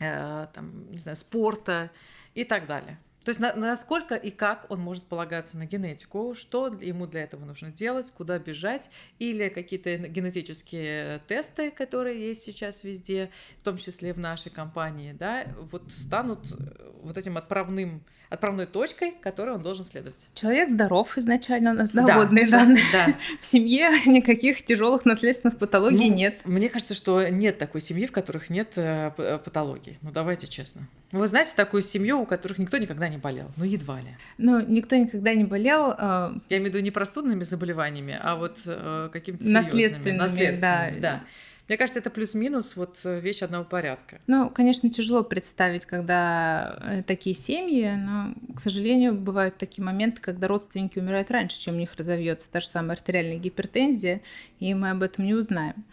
а, 0.00 0.46
там, 0.46 0.90
не 0.90 0.98
знаю, 0.98 1.16
спорта 1.16 1.90
и 2.34 2.44
так 2.44 2.66
далее. 2.66 2.98
То 3.28 3.30
есть 3.30 3.40
на, 3.40 3.52
насколько 3.52 4.14
и 4.14 4.30
как 4.30 4.64
он 4.70 4.80
может 4.80 5.04
полагаться 5.04 5.58
на 5.58 5.66
генетику, 5.66 6.34
что 6.34 6.68
ему 6.80 7.06
для 7.06 7.24
этого 7.24 7.44
нужно 7.44 7.70
делать, 7.70 8.10
куда 8.16 8.38
бежать, 8.38 8.88
или 9.18 9.50
какие-то 9.50 9.98
генетические 9.98 11.20
тесты, 11.28 11.70
которые 11.70 12.26
есть 12.26 12.40
сейчас 12.40 12.84
везде, 12.84 13.28
в 13.60 13.64
том 13.64 13.76
числе 13.76 14.14
в 14.14 14.18
нашей 14.18 14.50
компании, 14.50 15.12
да, 15.12 15.44
вот 15.70 15.92
станут 15.92 16.38
э, 16.58 16.90
вот 17.02 17.18
этим 17.18 17.36
отправным, 17.36 18.02
отправной 18.30 18.64
точкой, 18.64 19.12
которой 19.12 19.56
он 19.56 19.62
должен 19.62 19.84
следовать. 19.84 20.28
Человек 20.32 20.70
здоров 20.70 21.18
изначально, 21.18 21.72
у 21.72 21.74
нас 21.74 21.90
доводные 21.90 22.46
да, 22.46 22.60
данные. 22.60 22.84
Да. 22.92 23.14
В 23.42 23.44
семье 23.44 23.90
никаких 24.06 24.64
тяжелых 24.64 25.04
наследственных 25.04 25.58
патологий 25.58 26.08
ну, 26.08 26.16
нет. 26.16 26.40
Мне 26.46 26.70
кажется, 26.70 26.94
что 26.94 27.28
нет 27.28 27.58
такой 27.58 27.82
семьи, 27.82 28.06
в 28.06 28.12
которых 28.12 28.48
нет 28.48 28.72
э, 28.76 29.38
патологий. 29.44 29.98
Ну 30.00 30.12
давайте 30.12 30.46
честно. 30.46 30.88
Вы 31.12 31.26
знаете 31.26 31.52
такую 31.56 31.82
семью, 31.82 32.20
у 32.20 32.26
которых 32.26 32.58
никто 32.58 32.76
никогда 32.76 33.08
не 33.08 33.17
болел? 33.18 33.50
Ну, 33.56 33.64
едва 33.64 34.00
ли. 34.00 34.16
Ну, 34.38 34.60
никто 34.60 34.96
никогда 34.96 35.34
не 35.34 35.44
болел. 35.44 35.90
Э... 35.90 36.32
Я 36.48 36.58
имею 36.58 36.70
в 36.70 36.74
виду 36.74 36.80
не 36.80 36.90
простудными 36.90 37.44
заболеваниями, 37.44 38.18
а 38.20 38.36
вот 38.36 38.58
э, 38.66 39.10
какими-то 39.12 39.46
наследственными. 39.48 40.18
Наследственными, 40.18 41.00
да. 41.00 41.12
да. 41.12 41.24
Мне 41.68 41.76
кажется, 41.76 42.00
это 42.00 42.08
плюс-минус 42.08 42.76
вот 42.76 42.98
э, 43.04 43.20
вещь 43.20 43.42
одного 43.42 43.64
порядка. 43.64 44.20
Ну, 44.26 44.48
конечно, 44.48 44.88
тяжело 44.88 45.22
представить, 45.22 45.84
когда 45.84 46.78
э, 46.80 47.02
такие 47.02 47.36
семьи, 47.36 47.90
но, 47.94 48.34
к 48.56 48.60
сожалению, 48.60 49.14
бывают 49.14 49.58
такие 49.58 49.84
моменты, 49.84 50.22
когда 50.22 50.48
родственники 50.48 50.98
умирают 50.98 51.30
раньше, 51.30 51.60
чем 51.60 51.74
у 51.74 51.78
них 51.78 51.94
разовьется 51.96 52.48
та 52.50 52.60
же 52.60 52.68
самая 52.68 52.92
артериальная 52.92 53.36
гипертензия, 53.36 54.22
и 54.60 54.72
мы 54.72 54.90
об 54.90 55.02
этом 55.02 55.26
не 55.26 55.34
узнаем. 55.34 55.84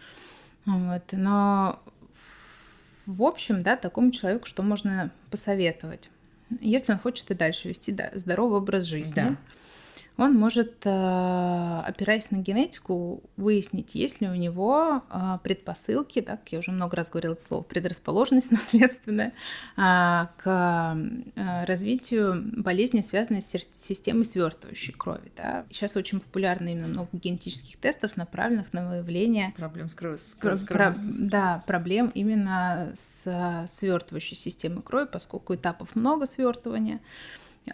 Вот. 0.66 1.04
Но 1.12 1.82
в 3.06 3.22
общем, 3.22 3.62
да, 3.62 3.76
такому 3.76 4.12
человеку 4.12 4.48
что 4.48 4.64
можно 4.64 5.12
посоветовать? 5.30 6.10
Если 6.62 6.92
он 6.92 7.00
хочет 7.00 7.30
и 7.32 7.34
дальше 7.34 7.70
вести 7.70 7.92
да, 7.92 8.12
здоровый 8.14 8.60
образ 8.60 8.84
жизни, 8.86 9.14
да 9.16 9.38
он 10.18 10.34
может, 10.34 10.86
э, 10.86 11.82
опираясь 11.86 12.32
на 12.32 12.38
генетику, 12.38 13.22
выяснить, 13.36 13.96
есть 13.96 14.22
ли 14.22 14.30
у 14.30 14.36
него 14.36 15.04
э, 15.10 15.40
предпосылки, 15.44 16.22
так, 16.22 16.48
я 16.52 16.60
уже 16.60 16.72
много 16.72 16.96
раз 16.96 17.10
говорила 17.10 17.34
это 17.34 17.44
слово, 17.44 17.64
предрасположенность 17.64 18.52
наследственная, 18.52 19.34
а, 19.76 20.30
к 20.38 20.98
э, 21.36 21.66
развитию 21.66 22.42
болезни, 22.58 23.02
связанной 23.02 23.42
с 23.42 23.52
системой 23.82 24.26
свертывающей 24.26 24.94
крови. 24.94 25.32
Да. 25.36 25.66
Сейчас 25.70 25.96
очень 25.96 26.22
популярны 26.22 26.72
именно 26.72 26.88
много 26.88 27.10
генетических 27.12 27.78
тестов, 27.78 28.16
направленных 28.16 28.72
на 28.72 28.90
выявление 28.90 29.54
проблем 29.58 29.90
с, 29.90 29.96
кров... 29.96 30.20
с. 30.20 31.30
Да, 31.30 31.64
проблем 31.68 32.12
именно 32.14 32.94
с 32.96 33.68
свертывающей 33.70 34.38
системой 34.38 34.82
крови, 34.82 35.08
поскольку 35.12 35.56
этапов 35.56 35.96
много 35.96 36.26
свертывания. 36.26 37.02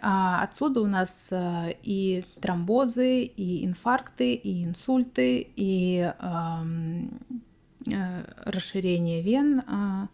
А 0.00 0.42
отсюда 0.42 0.80
у 0.80 0.86
нас 0.86 1.28
э, 1.30 1.74
и 1.82 2.24
тромбозы, 2.40 3.24
и 3.24 3.64
инфаркты, 3.66 4.34
и 4.34 4.64
инсульты, 4.64 5.46
и 5.54 6.12
э, 6.18 6.62
расширение 8.44 9.22
вен. 9.22 9.62
А, 9.66 10.08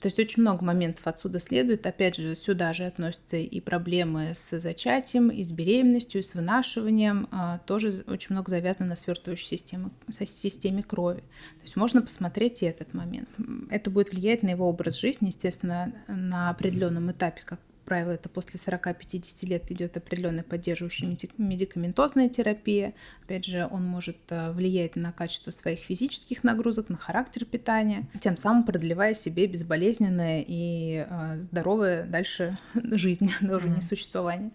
то 0.00 0.06
есть 0.06 0.18
очень 0.18 0.42
много 0.42 0.64
моментов 0.64 1.06
отсюда 1.06 1.38
следует. 1.38 1.86
Опять 1.86 2.16
же, 2.16 2.34
сюда 2.34 2.72
же 2.72 2.84
относятся 2.84 3.36
и 3.36 3.60
проблемы 3.60 4.32
с 4.34 4.58
зачатием, 4.58 5.28
и 5.28 5.44
с 5.44 5.52
беременностью, 5.52 6.20
и 6.20 6.24
с 6.24 6.34
вынашиванием. 6.34 7.28
А, 7.30 7.58
тоже 7.58 8.02
очень 8.06 8.34
много 8.34 8.50
завязано 8.50 8.86
на 8.86 8.96
свертывающей 8.96 9.46
системе, 9.46 9.90
системе 10.08 10.82
крови. 10.82 11.20
То 11.20 11.62
есть 11.62 11.76
можно 11.76 12.00
посмотреть 12.00 12.62
и 12.62 12.66
этот 12.66 12.94
момент. 12.94 13.28
Это 13.70 13.90
будет 13.90 14.12
влиять 14.12 14.42
на 14.42 14.48
его 14.48 14.68
образ 14.68 14.96
жизни, 14.96 15.26
естественно, 15.26 15.92
на 16.08 16.48
определенном 16.48 17.12
этапе, 17.12 17.42
как 17.44 17.60
правило, 17.84 18.12
это 18.12 18.28
после 18.28 18.58
40-50 18.58 19.46
лет 19.46 19.70
идет 19.70 19.96
определенная 19.96 20.42
поддерживающая 20.42 21.16
медикаментозная 21.38 22.28
терапия. 22.28 22.94
Опять 23.24 23.44
же, 23.44 23.68
он 23.70 23.84
может 23.84 24.16
э, 24.30 24.52
влиять 24.52 24.96
на 24.96 25.12
качество 25.12 25.50
своих 25.50 25.80
физических 25.80 26.44
нагрузок, 26.44 26.88
на 26.88 26.96
характер 26.96 27.44
питания, 27.44 28.06
тем 28.20 28.36
самым 28.36 28.64
продлевая 28.64 29.14
себе 29.14 29.46
безболезненное 29.46 30.44
и 30.46 31.06
э, 31.08 31.42
здоровое 31.42 32.04
дальше 32.04 32.58
жизнь, 32.74 33.30
даже 33.40 33.68
mm-hmm. 33.68 33.74
не 33.76 33.82
существование. 33.82 34.50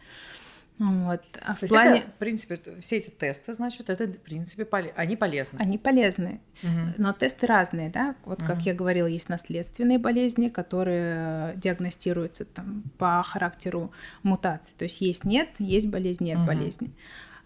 Вот. 0.80 1.22
А 1.42 1.56
в 1.56 1.68
плане... 1.68 2.00
Это, 2.00 2.12
в 2.12 2.14
принципе, 2.16 2.60
все 2.82 2.98
эти 2.98 3.10
тесты, 3.10 3.54
значит, 3.54 3.90
это, 3.90 4.06
в 4.06 4.20
принципе, 4.20 4.64
поли... 4.64 4.94
они 4.96 5.16
полезны. 5.16 5.58
Они 5.60 5.78
полезны. 5.78 6.40
Угу. 6.62 6.94
Но 6.98 7.14
тесты 7.14 7.48
разные, 7.48 7.90
да. 7.90 8.16
Вот, 8.26 8.40
угу. 8.40 8.48
как 8.48 8.62
я 8.62 8.74
говорила, 8.74 9.08
есть 9.08 9.30
наследственные 9.30 9.98
болезни, 9.98 10.50
которые 10.50 11.56
диагностируются 11.56 12.46
там, 12.46 12.84
по 12.98 13.24
характеру 13.24 13.92
мутации. 14.22 14.74
То 14.78 14.84
есть 14.84 15.02
есть 15.02 15.24
нет, 15.24 15.50
есть 15.58 15.88
болезнь, 15.88 16.26
нет 16.26 16.38
угу. 16.38 16.48
болезни. 16.48 16.92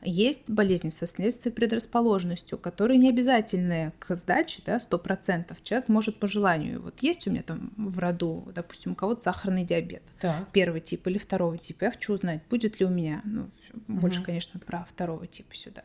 Есть 0.03 0.49
болезни 0.49 0.89
со 0.89 1.05
следствием 1.05 1.53
предрасположенностью, 1.53 2.57
которые 2.57 2.97
не 2.97 3.09
обязательны 3.09 3.93
к 3.99 4.15
сдаче, 4.15 4.61
да, 4.65 4.77
100%. 4.77 5.55
Человек 5.63 5.89
может 5.89 6.19
по 6.19 6.27
желанию. 6.27 6.81
Вот 6.81 7.01
есть 7.01 7.27
у 7.27 7.31
меня 7.31 7.43
там 7.43 7.71
в 7.77 7.99
роду, 7.99 8.51
допустим, 8.53 8.93
у 8.93 8.95
кого-то 8.95 9.21
сахарный 9.21 9.63
диабет. 9.63 10.03
Так. 10.19 10.51
Первый 10.51 10.81
тип 10.81 11.05
или 11.07 11.17
второго 11.17 11.57
типа. 11.57 11.85
Я 11.85 11.91
хочу 11.91 12.13
узнать, 12.13 12.41
будет 12.49 12.79
ли 12.79 12.85
у 12.85 12.89
меня. 12.89 13.21
Ну, 13.23 13.49
больше, 13.87 14.19
угу. 14.19 14.27
конечно, 14.27 14.59
про 14.59 14.85
второго 14.89 15.27
типа 15.27 15.55
сюда 15.55 15.83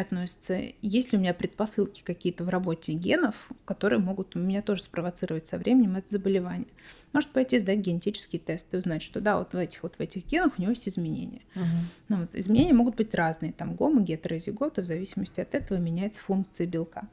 относится. 0.00 0.58
Есть 0.80 1.12
ли 1.12 1.18
у 1.18 1.20
меня 1.20 1.34
предпосылки 1.34 2.02
какие-то 2.02 2.44
в 2.44 2.48
работе 2.48 2.92
генов, 2.92 3.50
которые 3.64 3.98
могут 3.98 4.36
у 4.36 4.38
меня 4.38 4.62
тоже 4.62 4.84
спровоцировать 4.84 5.46
со 5.46 5.58
временем 5.58 5.96
это 5.96 6.10
заболевание? 6.10 6.68
Может 7.12 7.30
пойти 7.30 7.58
сдать 7.58 7.78
генетический 7.78 8.38
тест 8.38 8.66
и 8.72 8.76
узнать, 8.76 9.02
что 9.02 9.20
да, 9.20 9.38
вот 9.38 9.52
в 9.52 9.56
этих 9.56 9.82
вот 9.82 9.96
в 9.96 10.00
этих 10.00 10.26
генах 10.26 10.54
у 10.58 10.62
него 10.62 10.70
есть 10.70 10.88
изменения. 10.88 11.42
Угу. 11.54 11.64
Ну, 12.08 12.16
вот, 12.18 12.34
изменения 12.34 12.72
могут 12.72 12.96
быть 12.96 13.14
разные, 13.14 13.52
там 13.52 13.74
гомо, 13.74 14.00
гетерозигота, 14.00 14.82
в 14.82 14.86
зависимости 14.86 15.40
от 15.40 15.54
этого 15.54 15.78
меняется 15.78 16.20
функция 16.20 16.66
белка. 16.66 17.08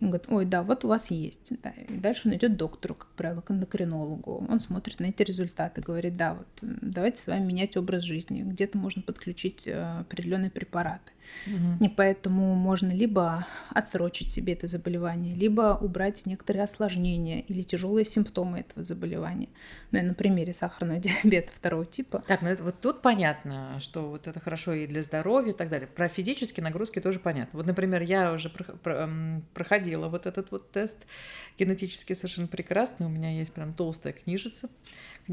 Он 0.00 0.10
говорит, 0.10 0.28
ой, 0.30 0.44
да, 0.44 0.62
вот 0.62 0.84
у 0.84 0.88
вас 0.88 1.10
есть. 1.10 1.50
Да. 1.62 1.70
И 1.70 1.94
дальше 1.94 2.28
он 2.28 2.34
идет 2.34 2.52
к 2.52 2.56
доктору, 2.56 2.94
как 2.94 3.08
правило, 3.10 3.40
к 3.40 3.50
эндокринологу. 3.50 4.46
Он 4.48 4.60
смотрит 4.60 5.00
на 5.00 5.06
эти 5.06 5.22
результаты, 5.22 5.80
говорит, 5.80 6.16
да, 6.16 6.34
вот 6.34 6.46
давайте 6.62 7.20
с 7.20 7.26
вами 7.26 7.44
менять 7.44 7.76
образ 7.76 8.04
жизни. 8.04 8.42
Где-то 8.42 8.78
можно 8.78 9.02
подключить 9.02 9.66
э, 9.66 10.00
определенные 10.00 10.50
препараты. 10.50 11.12
Угу. 11.46 11.84
И 11.84 11.88
поэтому 11.88 12.54
можно 12.54 12.92
либо 12.92 13.44
отсрочить 13.70 14.30
себе 14.30 14.52
это 14.52 14.66
заболевание, 14.68 15.34
либо 15.34 15.76
убрать 15.80 16.24
некоторые 16.26 16.62
осложнения 16.62 17.40
или 17.40 17.62
тяжелые 17.62 18.04
симптомы 18.04 18.60
этого 18.60 18.84
заболевания. 18.84 19.48
Ну 19.90 19.98
и 19.98 20.02
на 20.02 20.14
примере 20.14 20.52
сахарного 20.52 21.00
диабета 21.00 21.52
второго 21.52 21.84
типа. 21.84 22.22
Так, 22.26 22.42
ну 22.42 22.48
это 22.48 22.62
вот 22.62 22.80
тут 22.80 23.02
понятно, 23.02 23.78
что 23.80 24.08
вот 24.08 24.26
это 24.28 24.38
хорошо 24.40 24.72
и 24.72 24.86
для 24.86 25.02
здоровья 25.02 25.50
и 25.52 25.56
так 25.56 25.68
далее. 25.68 25.88
Про 25.88 26.08
физические 26.08 26.64
нагрузки 26.64 27.00
тоже 27.00 27.18
понятно. 27.18 27.58
Вот, 27.58 27.66
например, 27.66 28.02
я 28.02 28.32
уже 28.32 28.48
проходила 29.54 29.87
вот 29.96 30.26
этот 30.26 30.50
вот 30.50 30.70
тест 30.70 30.98
генетически 31.58 32.12
совершенно 32.12 32.46
прекрасный. 32.46 33.06
У 33.06 33.10
меня 33.10 33.30
есть 33.30 33.52
прям 33.52 33.72
толстая 33.72 34.12
книжица, 34.12 34.68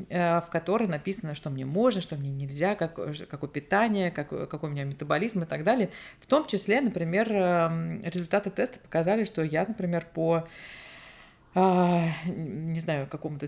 э, 0.10 0.42
в 0.42 0.48
которой 0.52 0.88
написано, 0.88 1.36
что 1.36 1.50
мне 1.50 1.66
можно, 1.66 2.02
что 2.02 2.16
мне 2.16 2.32
нельзя, 2.32 2.76
как, 2.76 2.96
какое 3.28 3.50
питание, 3.50 4.12
как, 4.12 4.30
какой 4.50 4.70
у 4.70 4.72
меня 4.72 4.84
метаболизм 4.84 5.44
и 5.44 5.46
так 5.46 5.64
далее. 5.64 5.90
В 6.20 6.28
том 6.28 6.48
числе, 6.48 6.82
например, 6.82 7.32
эм, 7.32 8.02
результаты 8.02 8.50
теста 8.50 8.80
показали, 8.80 9.24
что 9.24 9.44
я, 9.44 9.66
например, 9.68 10.08
по 10.14 10.48
а, 11.56 12.10
не 12.28 12.80
знаю, 12.82 13.08
какому-то, 13.08 13.48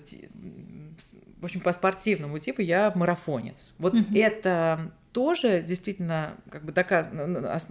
в 1.39 1.43
общем, 1.43 1.59
по 1.59 1.73
спортивному 1.73 2.39
типу 2.39 2.61
я 2.61 2.91
марафонец. 2.95 3.75
Вот 3.77 3.93
mm-hmm. 3.93 4.17
это 4.17 4.91
тоже 5.11 5.61
действительно 5.61 6.35
как 6.49 6.63
бы 6.63 6.71
доказ... 6.71 7.09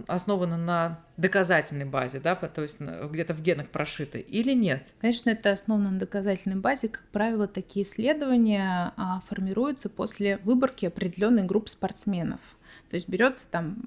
основано 0.07 0.57
на 0.57 0.99
доказательной 1.15 1.85
базе, 1.85 2.19
да, 2.19 2.35
то 2.35 2.61
есть 2.61 2.79
где-то 2.79 3.33
в 3.33 3.41
генах 3.41 3.69
прошито, 3.69 4.19
или 4.19 4.53
нет? 4.53 4.93
Конечно, 4.99 5.29
это 5.29 5.51
основано 5.51 5.89
на 5.89 5.99
доказательной 5.99 6.57
базе. 6.57 6.89
Как 6.89 7.03
правило, 7.11 7.47
такие 7.47 7.85
исследования 7.85 8.93
а, 8.95 9.21
формируются 9.29 9.89
после 9.89 10.37
выборки 10.43 10.85
определенной 10.85 11.43
группы 11.45 11.69
спортсменов. 11.69 12.41
То 12.89 12.95
есть 12.95 13.09
берется 13.09 13.43
там 13.49 13.77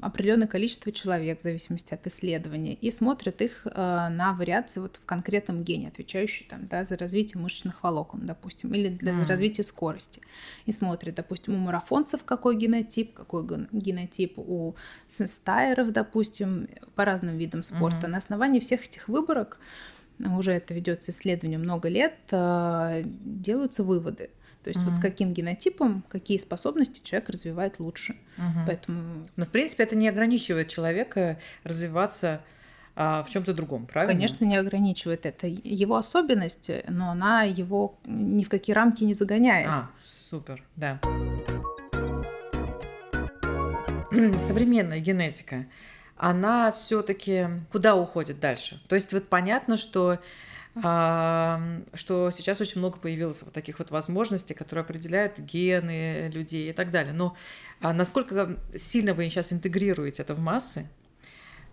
определенное 0.00 0.46
количество 0.46 0.92
человек 0.92 1.40
в 1.40 1.42
зависимости 1.42 1.92
от 1.94 2.06
исследования 2.06 2.74
и 2.74 2.90
смотрят 2.90 3.40
их 3.42 3.66
э, 3.66 3.70
на 3.74 4.32
вариации 4.32 4.80
вот 4.80 4.96
в 4.96 5.04
конкретном 5.04 5.62
гене, 5.62 5.88
отвечающий 5.88 6.46
там, 6.48 6.66
да, 6.66 6.84
за 6.84 6.96
развитие 6.96 7.40
мышечных 7.40 7.82
волокон, 7.82 8.20
допустим, 8.24 8.72
или 8.72 8.88
для 8.88 9.12
mm. 9.12 9.26
развития 9.26 9.62
скорости. 9.62 10.20
И 10.66 10.72
смотрят, 10.72 11.14
допустим, 11.14 11.54
у 11.54 11.58
марафонцев 11.58 12.24
какой 12.24 12.56
генотип, 12.56 13.12
какой 13.14 13.46
генотип 13.72 14.38
у 14.38 14.74
стайеров, 15.08 15.92
допустим, 15.92 16.68
по 16.94 17.04
разным 17.04 17.36
видам 17.36 17.62
спорта. 17.62 18.06
Mm-hmm. 18.06 18.10
На 18.10 18.18
основании 18.18 18.60
всех 18.60 18.84
этих 18.84 19.08
выборок 19.08 19.58
уже 20.18 20.52
это 20.52 20.74
ведется 20.74 21.10
исследование 21.10 21.58
много 21.58 21.88
лет, 21.88 22.14
э, 22.30 23.02
делаются 23.04 23.82
выводы. 23.82 24.30
То 24.64 24.68
есть 24.70 24.80
угу. 24.80 24.88
вот 24.88 24.96
с 24.96 24.98
каким 25.00 25.34
генотипом, 25.34 26.02
какие 26.08 26.38
способности 26.38 27.02
человек 27.04 27.28
развивает 27.28 27.78
лучше. 27.78 28.16
Угу. 28.38 28.66
Поэтому... 28.66 29.26
Но 29.36 29.44
в 29.44 29.50
принципе 29.50 29.82
это 29.82 29.94
не 29.94 30.08
ограничивает 30.08 30.68
человека 30.68 31.38
развиваться 31.64 32.40
а, 32.96 33.22
в 33.24 33.30
чем-то 33.30 33.52
другом, 33.52 33.86
правильно? 33.86 34.14
Конечно, 34.14 34.46
не 34.46 34.56
ограничивает 34.56 35.26
это 35.26 35.46
его 35.46 35.96
особенность, 35.96 36.70
но 36.88 37.10
она 37.10 37.42
его 37.42 37.98
ни 38.06 38.42
в 38.42 38.48
какие 38.48 38.74
рамки 38.74 39.04
не 39.04 39.12
загоняет. 39.12 39.68
А, 39.68 39.90
супер, 40.02 40.62
да. 40.76 40.98
Современная 44.40 45.00
генетика, 45.00 45.66
она 46.16 46.72
все-таки 46.72 47.48
куда 47.70 47.96
уходит 47.96 48.40
дальше? 48.40 48.80
То 48.88 48.94
есть 48.94 49.12
вот 49.12 49.28
понятно, 49.28 49.76
что 49.76 50.20
что 50.76 52.30
сейчас 52.32 52.60
очень 52.60 52.80
много 52.80 52.98
появилось 52.98 53.42
вот 53.42 53.52
таких 53.52 53.78
вот 53.78 53.90
возможностей, 53.90 54.54
которые 54.54 54.82
определяют 54.82 55.38
гены 55.38 56.28
людей 56.32 56.70
и 56.70 56.72
так 56.72 56.90
далее. 56.90 57.12
Но 57.12 57.36
а 57.80 57.92
насколько 57.92 58.56
сильно 58.76 59.14
вы 59.14 59.28
сейчас 59.28 59.52
интегрируете 59.52 60.22
это 60.22 60.34
в 60.34 60.40
массы, 60.40 60.88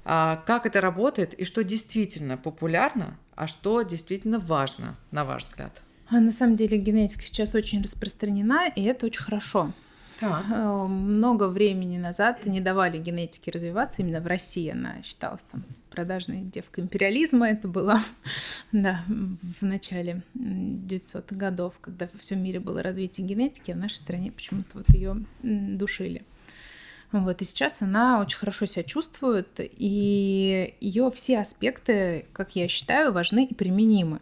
а 0.03 0.38
как 0.46 0.65
это 0.65 0.81
работает 0.81 1.34
и 1.34 1.46
что 1.46 1.63
действительно 1.63 2.38
популярно, 2.38 3.17
а 3.36 3.48
что 3.48 3.81
действительно 3.81 4.39
важно, 4.39 4.96
на 5.12 5.25
ваш 5.25 5.43
взгляд? 5.43 5.81
А 6.08 6.20
на 6.20 6.31
самом 6.31 6.58
деле 6.58 6.77
генетика 6.77 7.24
сейчас 7.24 7.55
очень 7.55 7.81
распространена, 7.81 8.67
и 8.75 8.84
это 8.84 9.05
очень 9.05 9.22
хорошо. 9.22 9.74
Э, 10.22 10.86
много 10.88 11.48
времени 11.48 11.98
назад 11.98 12.46
не 12.46 12.62
давали 12.62 12.98
генетике 12.98 13.51
развиваться, 13.51 14.01
именно 14.01 14.22
в 14.22 14.28
России 14.28 14.70
она 14.70 15.01
считалась 15.04 15.44
там 15.51 15.63
продажной 15.90 16.42
девкой 16.42 16.82
империализма. 16.82 17.50
Это 17.50 17.68
было 17.68 18.00
да, 18.72 19.01
в 19.08 19.66
начале 19.66 20.22
900-х 20.36 21.36
годов, 21.36 21.74
когда 21.82 22.08
во 22.12 22.20
всем 22.20 22.44
мире 22.44 22.60
было 22.60 22.82
развитие 22.82 23.28
генетики, 23.28 23.72
а 23.72 23.75
в 23.75 23.78
нашей 23.78 23.96
стране 23.96 24.32
почему-то 24.32 24.70
вот 24.80 24.90
ее 24.90 25.18
душили. 25.42 26.24
Вот, 27.12 27.42
и 27.42 27.46
сейчас 27.46 27.78
она 27.82 28.22
очень 28.22 28.38
хорошо 28.38 28.66
себя 28.66 28.84
чувствует, 28.84 29.50
и 29.60 30.75
ее 30.80 31.12
все 31.12 31.40
аспекты, 31.40 32.25
как 32.32 32.56
я 32.56 32.70
считаю, 32.70 33.12
важны 33.12 33.46
и 33.46 33.54
применимы. 33.54 34.22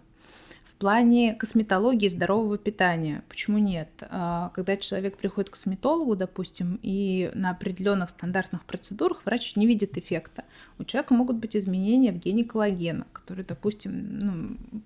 Плане 0.79 1.35
косметологии 1.35 2.07
здорового 2.07 2.57
питания. 2.57 3.21
Почему 3.27 3.57
нет? 3.57 3.89
А, 4.09 4.49
когда 4.55 4.77
человек 4.77 5.17
приходит 5.17 5.49
к 5.49 5.53
косметологу, 5.53 6.15
допустим, 6.15 6.79
и 6.81 7.29
на 7.33 7.49
определенных 7.49 8.11
стандартных 8.11 8.63
процедурах 8.63 9.25
врач 9.25 9.57
не 9.57 9.67
видит 9.67 9.97
эффекта. 9.97 10.45
У 10.77 10.85
человека 10.85 11.13
могут 11.13 11.35
быть 11.35 11.57
изменения 11.57 12.13
в 12.13 12.19
гене 12.19 12.45
коллагена, 12.45 13.05
которые, 13.11 13.45
допустим, 13.45 14.19
ну, 14.19 14.81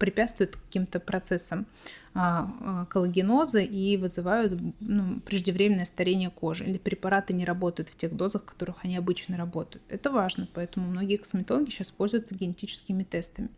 препятствуют 0.00 0.56
каким-то 0.56 0.98
процессам 0.98 1.66
а, 2.14 2.50
а, 2.60 2.86
коллагеноза 2.86 3.60
и 3.60 3.98
вызывают 3.98 4.58
ну, 4.80 5.20
преждевременное 5.20 5.84
старение 5.84 6.30
кожи. 6.30 6.64
Или 6.64 6.78
препараты 6.78 7.34
не 7.34 7.44
работают 7.44 7.90
в 7.90 7.96
тех 7.96 8.16
дозах, 8.16 8.42
в 8.42 8.46
которых 8.46 8.76
они 8.82 8.96
обычно 8.96 9.36
работают. 9.36 9.84
Это 9.90 10.10
важно, 10.10 10.48
поэтому 10.54 10.88
многие 10.88 11.18
косметологи 11.18 11.68
сейчас 11.68 11.90
пользуются 11.90 12.34
генетическими 12.34 13.04
тестами. 13.04 13.50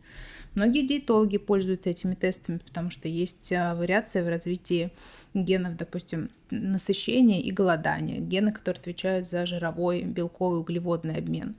Многие 0.53 0.85
диетологи 0.85 1.37
пользуются 1.37 1.89
этими 1.89 2.13
тестами, 2.13 2.57
потому 2.57 2.91
что 2.91 3.07
есть 3.07 3.51
а, 3.53 3.73
вариация 3.73 4.23
в 4.23 4.27
развитии 4.27 4.91
генов, 5.33 5.77
допустим, 5.77 6.29
насыщения 6.51 7.39
и 7.39 7.51
голодания, 7.51 8.19
гены, 8.19 8.51
которые 8.51 8.81
отвечают 8.81 9.27
за 9.27 9.45
жировой, 9.45 10.03
белковый, 10.03 10.59
углеводный 10.59 11.15
обмен. 11.15 11.55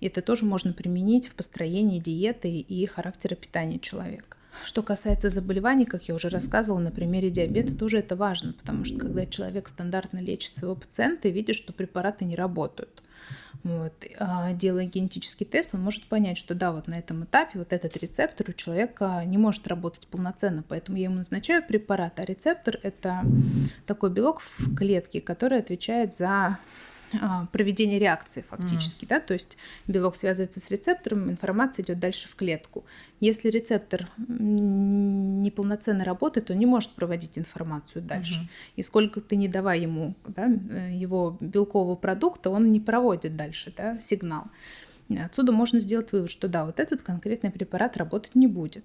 И 0.00 0.06
это 0.06 0.22
тоже 0.22 0.44
можно 0.44 0.72
применить 0.72 1.28
в 1.28 1.34
построении 1.34 1.98
диеты 1.98 2.50
и 2.50 2.86
характера 2.86 3.34
питания 3.34 3.78
человека. 3.78 4.36
Что 4.64 4.82
касается 4.82 5.30
заболеваний, 5.30 5.86
как 5.86 6.08
я 6.08 6.14
уже 6.14 6.28
рассказывала, 6.28 6.80
на 6.80 6.90
примере 6.90 7.30
диабета 7.30 7.74
тоже 7.74 7.98
это 7.98 8.16
важно, 8.16 8.52
потому 8.52 8.84
что 8.84 8.98
когда 8.98 9.24
человек 9.24 9.68
стандартно 9.68 10.18
лечит 10.18 10.56
своего 10.56 10.74
пациента 10.74 11.28
и 11.28 11.30
видит, 11.30 11.56
что 11.56 11.72
препараты 11.72 12.24
не 12.24 12.34
работают, 12.34 13.02
вот, 13.62 13.92
а 14.18 14.52
делая 14.52 14.86
генетический 14.86 15.44
тест, 15.44 15.70
он 15.74 15.82
может 15.82 16.04
понять, 16.04 16.38
что 16.38 16.54
да, 16.54 16.72
вот 16.72 16.88
на 16.88 16.98
этом 16.98 17.24
этапе 17.24 17.58
вот 17.58 17.72
этот 17.72 17.96
рецептор 17.98 18.48
у 18.48 18.52
человека 18.52 19.22
не 19.26 19.38
может 19.38 19.66
работать 19.68 20.06
полноценно, 20.06 20.64
поэтому 20.66 20.96
я 20.98 21.04
ему 21.04 21.16
назначаю 21.16 21.62
препарат, 21.66 22.18
а 22.20 22.24
рецептор– 22.24 22.78
это 22.82 23.22
такой 23.86 24.10
белок 24.10 24.40
в 24.40 24.74
клетке, 24.74 25.20
который 25.20 25.58
отвечает 25.58 26.16
за 26.16 26.58
а, 27.20 27.46
проведение 27.46 27.98
реакции 27.98 28.44
фактически, 28.48 29.04
mm. 29.04 29.08
да, 29.08 29.20
то 29.20 29.34
есть 29.34 29.56
белок 29.86 30.16
связывается 30.16 30.60
с 30.60 30.70
рецептором, 30.70 31.30
информация 31.30 31.84
идет 31.84 31.98
дальше 31.98 32.28
в 32.28 32.36
клетку. 32.36 32.84
Если 33.20 33.48
рецептор 33.48 34.08
неполноценно 34.28 36.04
работает, 36.04 36.50
он 36.50 36.58
не 36.58 36.66
может 36.66 36.90
проводить 36.90 37.38
информацию 37.38 38.02
дальше. 38.02 38.40
Mm-hmm. 38.40 38.72
И 38.76 38.82
сколько 38.82 39.20
ты 39.20 39.36
не 39.36 39.48
давай 39.48 39.80
ему 39.80 40.14
да, 40.26 40.44
его 40.44 41.36
белкового 41.40 41.96
продукта, 41.96 42.50
он 42.50 42.70
не 42.72 42.80
проводит 42.80 43.36
дальше 43.36 43.72
да, 43.76 43.98
сигнал. 44.00 44.44
Отсюда 45.18 45.52
можно 45.52 45.80
сделать 45.80 46.12
вывод, 46.12 46.30
что 46.30 46.46
да, 46.46 46.64
вот 46.64 46.78
этот 46.78 47.02
конкретный 47.02 47.50
препарат 47.50 47.96
работать 47.96 48.34
не 48.34 48.46
будет 48.46 48.84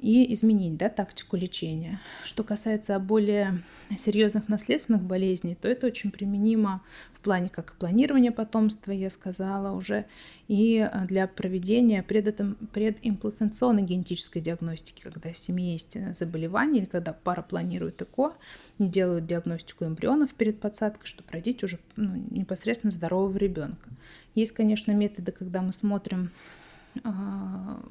и 0.00 0.32
изменить 0.34 0.76
да, 0.76 0.88
тактику 0.88 1.36
лечения. 1.36 2.00
Что 2.24 2.42
касается 2.42 2.98
более 2.98 3.62
серьезных 3.96 4.48
наследственных 4.48 5.02
болезней, 5.02 5.54
то 5.54 5.68
это 5.68 5.86
очень 5.86 6.10
применимо 6.10 6.82
в 7.12 7.20
плане 7.20 7.50
как 7.50 7.74
планирования 7.74 8.32
потомства, 8.32 8.92
я 8.92 9.10
сказала 9.10 9.76
уже, 9.76 10.06
и 10.48 10.88
для 11.06 11.26
проведения 11.26 12.02
предимплантационной 12.02 13.82
генетической 13.82 14.40
диагностики, 14.40 15.02
когда 15.02 15.30
в 15.32 15.36
семье 15.36 15.74
есть 15.74 15.96
заболевание 16.18 16.82
или 16.82 16.88
когда 16.88 17.12
пара 17.12 17.42
планирует 17.42 18.00
ЭКО, 18.00 18.32
делают 18.78 19.26
диагностику 19.26 19.84
эмбрионов 19.84 20.30
перед 20.30 20.60
подсадкой, 20.60 21.06
чтобы 21.06 21.30
родить 21.30 21.62
уже 21.62 21.78
ну, 21.96 22.16
непосредственно 22.30 22.90
здорового 22.90 23.36
ребенка. 23.36 23.90
Есть, 24.34 24.52
конечно, 24.52 24.92
методы, 24.92 25.32
когда 25.32 25.60
мы 25.60 25.72
смотрим 25.74 26.30
а, 26.30 26.69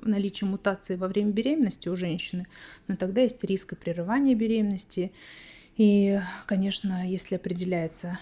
наличие 0.01 0.49
мутации 0.49 0.95
во 0.95 1.07
время 1.07 1.31
беременности 1.31 1.89
у 1.89 1.95
женщины, 1.95 2.47
но 2.87 2.95
тогда 2.95 3.21
есть 3.21 3.43
риск 3.43 3.77
прерывания 3.77 4.35
беременности. 4.35 5.11
И, 5.77 6.19
конечно, 6.45 7.07
если 7.07 7.35
определяется 7.35 8.19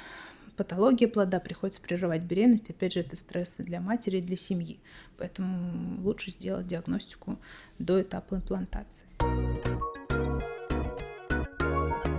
патология 0.55 1.07
плода, 1.07 1.39
приходится 1.39 1.81
прерывать 1.81 2.21
беременность. 2.21 2.69
Опять 2.69 2.93
же, 2.93 2.99
это 2.99 3.15
стрессы 3.15 3.63
для 3.63 3.79
матери 3.79 4.17
и 4.17 4.21
для 4.21 4.35
семьи. 4.35 4.79
Поэтому 5.17 6.01
лучше 6.01 6.31
сделать 6.31 6.67
диагностику 6.67 7.39
до 7.79 8.01
этапа 8.01 8.35
имплантации. 8.35 9.05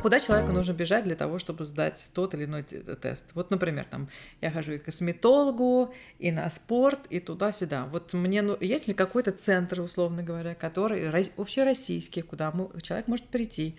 Куда 0.08 0.20
человеку 0.20 0.52
нужно 0.52 0.72
бежать 0.72 1.04
для 1.04 1.16
того, 1.16 1.38
чтобы 1.38 1.64
сдать 1.64 2.10
тот 2.14 2.32
или 2.32 2.46
иной 2.46 2.62
тест? 2.62 3.26
Вот, 3.34 3.50
например, 3.50 3.84
там 3.90 4.08
я 4.40 4.50
хожу 4.50 4.72
и 4.72 4.78
к 4.78 4.84
косметологу, 4.84 5.92
и 6.18 6.32
на 6.32 6.48
спорт, 6.48 7.00
и 7.10 7.20
туда-сюда. 7.20 7.84
Вот 7.92 8.14
мне, 8.14 8.40
ну, 8.40 8.56
есть 8.58 8.88
ли 8.88 8.94
какой-то 8.94 9.32
центр, 9.32 9.82
условно 9.82 10.22
говоря, 10.22 10.54
который 10.54 11.10
вообще 11.36 11.64
российский, 11.64 12.22
куда 12.22 12.54
человек 12.80 13.06
может 13.06 13.26
прийти, 13.26 13.76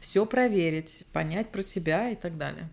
все 0.00 0.26
проверить, 0.26 1.06
понять 1.14 1.50
про 1.50 1.62
себя 1.62 2.10
и 2.10 2.14
так 2.14 2.36
далее? 2.36 2.68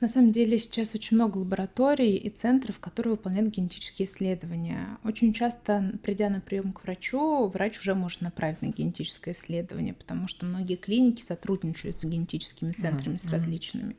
На 0.00 0.08
самом 0.08 0.32
деле 0.32 0.58
сейчас 0.58 0.94
очень 0.94 1.16
много 1.16 1.38
лабораторий 1.38 2.16
и 2.16 2.30
центров, 2.30 2.78
которые 2.78 3.12
выполняют 3.12 3.50
генетические 3.50 4.08
исследования. 4.08 4.98
Очень 5.04 5.34
часто, 5.34 5.92
придя 6.02 6.30
на 6.30 6.40
прием 6.40 6.72
к 6.72 6.82
врачу, 6.84 7.46
врач 7.48 7.78
уже 7.78 7.94
может 7.94 8.22
направить 8.22 8.62
на 8.62 8.66
генетическое 8.66 9.32
исследование, 9.32 9.92
потому 9.92 10.26
что 10.26 10.46
многие 10.46 10.76
клиники 10.76 11.22
сотрудничают 11.22 11.98
с 11.98 12.04
генетическими 12.04 12.72
центрами, 12.72 13.16
mm-hmm. 13.16 13.28
с 13.28 13.30
различными. 13.30 13.96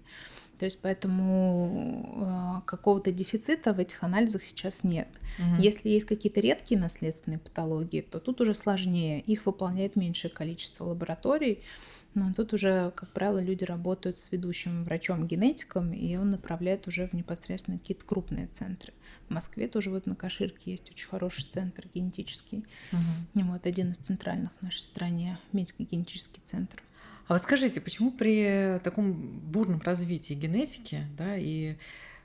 То 0.61 0.65
есть 0.65 0.77
поэтому 0.79 2.61
э, 2.61 2.67
какого-то 2.67 3.11
дефицита 3.11 3.73
в 3.73 3.79
этих 3.79 4.03
анализах 4.03 4.43
сейчас 4.43 4.83
нет. 4.83 5.07
Угу. 5.39 5.59
Если 5.59 5.89
есть 5.89 6.05
какие-то 6.05 6.39
редкие 6.39 6.79
наследственные 6.79 7.39
патологии, 7.39 8.01
то 8.01 8.19
тут 8.19 8.41
уже 8.41 8.53
сложнее. 8.53 9.21
Их 9.21 9.47
выполняет 9.47 9.95
меньшее 9.95 10.29
количество 10.29 10.83
лабораторий. 10.83 11.63
Но 12.13 12.33
тут 12.33 12.53
уже, 12.53 12.91
как 12.95 13.09
правило, 13.11 13.41
люди 13.41 13.63
работают 13.63 14.17
с 14.17 14.31
ведущим 14.31 14.83
врачом-генетиком, 14.83 15.93
и 15.93 16.15
он 16.17 16.29
направляет 16.29 16.87
уже 16.87 17.07
в 17.07 17.13
непосредственно 17.13 17.77
какие-то 17.77 18.03
крупные 18.03 18.47
центры. 18.47 18.93
В 19.29 19.33
Москве 19.33 19.67
тоже 19.67 19.89
вот 19.89 20.05
на 20.07 20.15
Каширке 20.15 20.71
есть 20.71 20.91
очень 20.91 21.07
хороший 21.07 21.49
центр 21.49 21.85
генетический. 21.93 22.65
Угу. 22.91 23.45
Вот 23.45 23.65
один 23.65 23.91
из 23.91 23.97
центральных 23.97 24.51
в 24.59 24.63
нашей 24.63 24.81
стране, 24.81 25.37
медико-генетический 25.53 26.41
центр. 26.45 26.83
А 27.27 27.33
вот 27.33 27.43
скажите, 27.43 27.79
почему 27.79 28.11
при 28.11 28.79
таком 28.83 29.39
бурном 29.39 29.79
развитии 29.79 30.33
генетики, 30.33 31.07
да, 31.17 31.37
и 31.37 31.75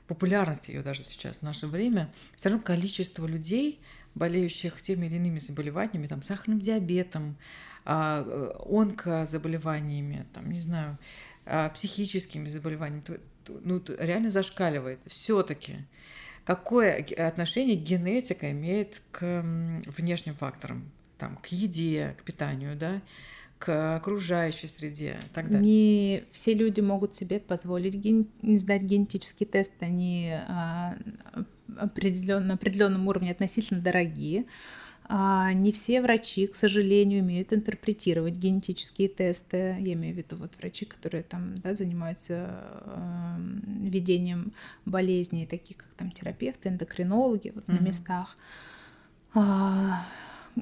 популярности 0.07 0.71
ее 0.71 0.81
даже 0.81 1.03
сейчас 1.03 1.37
в 1.37 1.41
наше 1.43 1.67
время, 1.67 2.11
все 2.35 2.49
равно 2.49 2.63
количество 2.63 3.25
людей, 3.25 3.79
болеющих 4.15 4.81
теми 4.81 5.05
или 5.05 5.15
иными 5.15 5.39
заболеваниями, 5.39 6.07
там, 6.07 6.21
сахарным 6.21 6.59
диабетом, 6.59 7.31
а, 7.31 7.37
онкозаболеваниями, 7.87 10.25
там, 10.33 10.51
не 10.51 10.59
знаю, 10.59 10.97
а, 11.45 11.69
психическими 11.69 12.47
заболеваниями, 12.47 13.03
ну, 13.47 13.81
реально 13.97 14.29
зашкаливает. 14.29 14.99
Все-таки 15.07 15.77
какое 16.43 17.03
отношение 17.17 17.75
генетика 17.75 18.51
имеет 18.51 19.01
к 19.11 19.43
внешним 19.97 20.35
факторам, 20.35 20.91
там, 21.17 21.37
к 21.37 21.47
еде, 21.47 22.15
к 22.19 22.23
питанию, 22.23 22.75
да, 22.75 23.01
к 23.59 23.95
окружающей 23.95 24.67
среде 24.67 25.17
и 25.25 25.33
так 25.33 25.49
далее. 25.49 25.61
Не 25.61 26.23
все 26.31 26.53
люди 26.53 26.79
могут 26.79 27.15
себе 27.15 27.39
позволить 27.39 27.95
ген... 27.95 28.27
сдать 28.41 28.83
генетический 28.83 29.45
тест, 29.45 29.71
они 29.79 30.31
а, 30.31 30.95
определен... 31.77 32.47
на 32.47 32.55
определенном 32.55 33.07
уровне 33.07 33.31
относительно 33.31 33.79
дорогие. 33.79 34.45
А 35.09 35.53
не 35.53 35.71
все 35.71 36.01
врачи, 36.01 36.47
к 36.47 36.55
сожалению, 36.55 37.23
умеют 37.23 37.53
интерпретировать 37.53 38.35
генетические 38.35 39.07
тесты. 39.07 39.77
Я 39.79 39.93
имею 39.93 40.13
в 40.13 40.17
виду 40.17 40.35
вот 40.35 40.51
врачи, 40.59 40.85
которые 40.85 41.23
там 41.23 41.59
да, 41.59 41.73
занимаются 41.73 42.49
э, 42.81 43.35
ведением 43.83 44.51
болезней, 44.85 45.45
такие 45.45 45.75
как 45.75 45.87
там 45.95 46.11
терапевты, 46.11 46.67
эндокринологи 46.69 47.53
вот, 47.55 47.63
mm-hmm. 47.65 47.79
на 47.79 47.85
местах. 47.85 48.37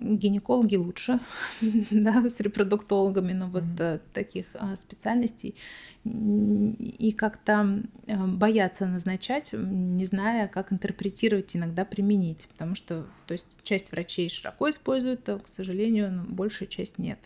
Гинекологи 0.02 0.76
лучше, 0.76 1.20
да, 1.92 2.28
с 2.30 2.40
репродуктологами, 2.40 3.34
но 3.34 3.48
вот 3.48 3.64
mm-hmm. 3.64 4.02
таких 4.14 4.46
а, 4.54 4.76
специальностей 4.76 5.56
и 6.04 7.14
как-то 7.18 7.82
а, 8.08 8.28
боятся 8.28 8.86
назначать, 8.86 9.54
не 9.54 10.04
зная, 10.06 10.48
как 10.48 10.74
интерпретировать, 10.74 11.56
иногда 11.56 11.86
применить, 11.86 12.48
потому 12.52 12.76
что, 12.76 13.06
то 13.26 13.34
есть 13.34 13.48
часть 13.64 13.92
врачей 13.92 14.30
широко 14.30 14.70
используют, 14.70 15.28
а, 15.30 15.40
к 15.40 15.48
сожалению, 15.48 16.26
большая 16.28 16.68
часть 16.68 16.98
нет. 16.98 17.20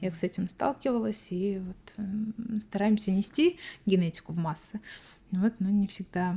Я 0.00 0.12
с 0.12 0.22
этим 0.22 0.48
сталкивалась 0.48 1.26
и 1.30 1.60
вот 1.60 2.60
стараемся 2.62 3.10
нести 3.10 3.58
генетику 3.84 4.32
в 4.32 4.38
массы. 4.38 4.80
Вот, 5.30 5.52
но 5.58 5.68
не 5.68 5.86
всегда. 5.86 6.36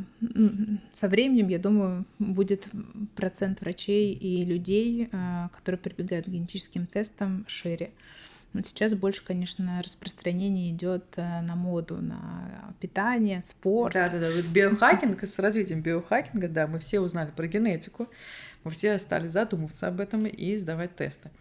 Со 0.91 1.07
временем, 1.07 1.47
я 1.47 1.59
думаю, 1.59 2.05
будет 2.19 2.67
процент 3.15 3.61
врачей 3.61 4.13
и 4.13 4.43
людей, 4.43 5.07
а, 5.13 5.49
которые 5.49 5.79
прибегают 5.79 6.25
к 6.25 6.29
генетическим 6.29 6.85
тестам, 6.85 7.45
шире. 7.47 7.91
Вот 8.53 8.65
сейчас 8.65 8.93
больше, 8.93 9.23
конечно, 9.23 9.81
распространение 9.81 10.71
идет 10.71 11.05
э, 11.15 11.41
на 11.41 11.55
моду, 11.55 12.01
на 12.01 12.73
питание, 12.81 13.41
спорт. 13.41 13.93
Да, 13.93 14.09
да, 14.09 14.19
да. 14.19 14.29
Вот 14.29 14.45
биохакинг, 14.47 15.23
с 15.23 15.39
развитием 15.39 15.81
биохакинга, 15.81 16.49
да, 16.49 16.67
мы 16.67 16.79
все 16.79 16.99
узнали 16.99 17.31
про 17.31 17.47
генетику, 17.47 18.09
мы 18.65 18.71
все 18.71 18.97
стали 18.97 19.27
задумываться 19.27 19.87
об 19.87 20.01
этом 20.01 20.25
и 20.25 20.57
сдавать 20.57 20.97
тесты. 20.97 21.31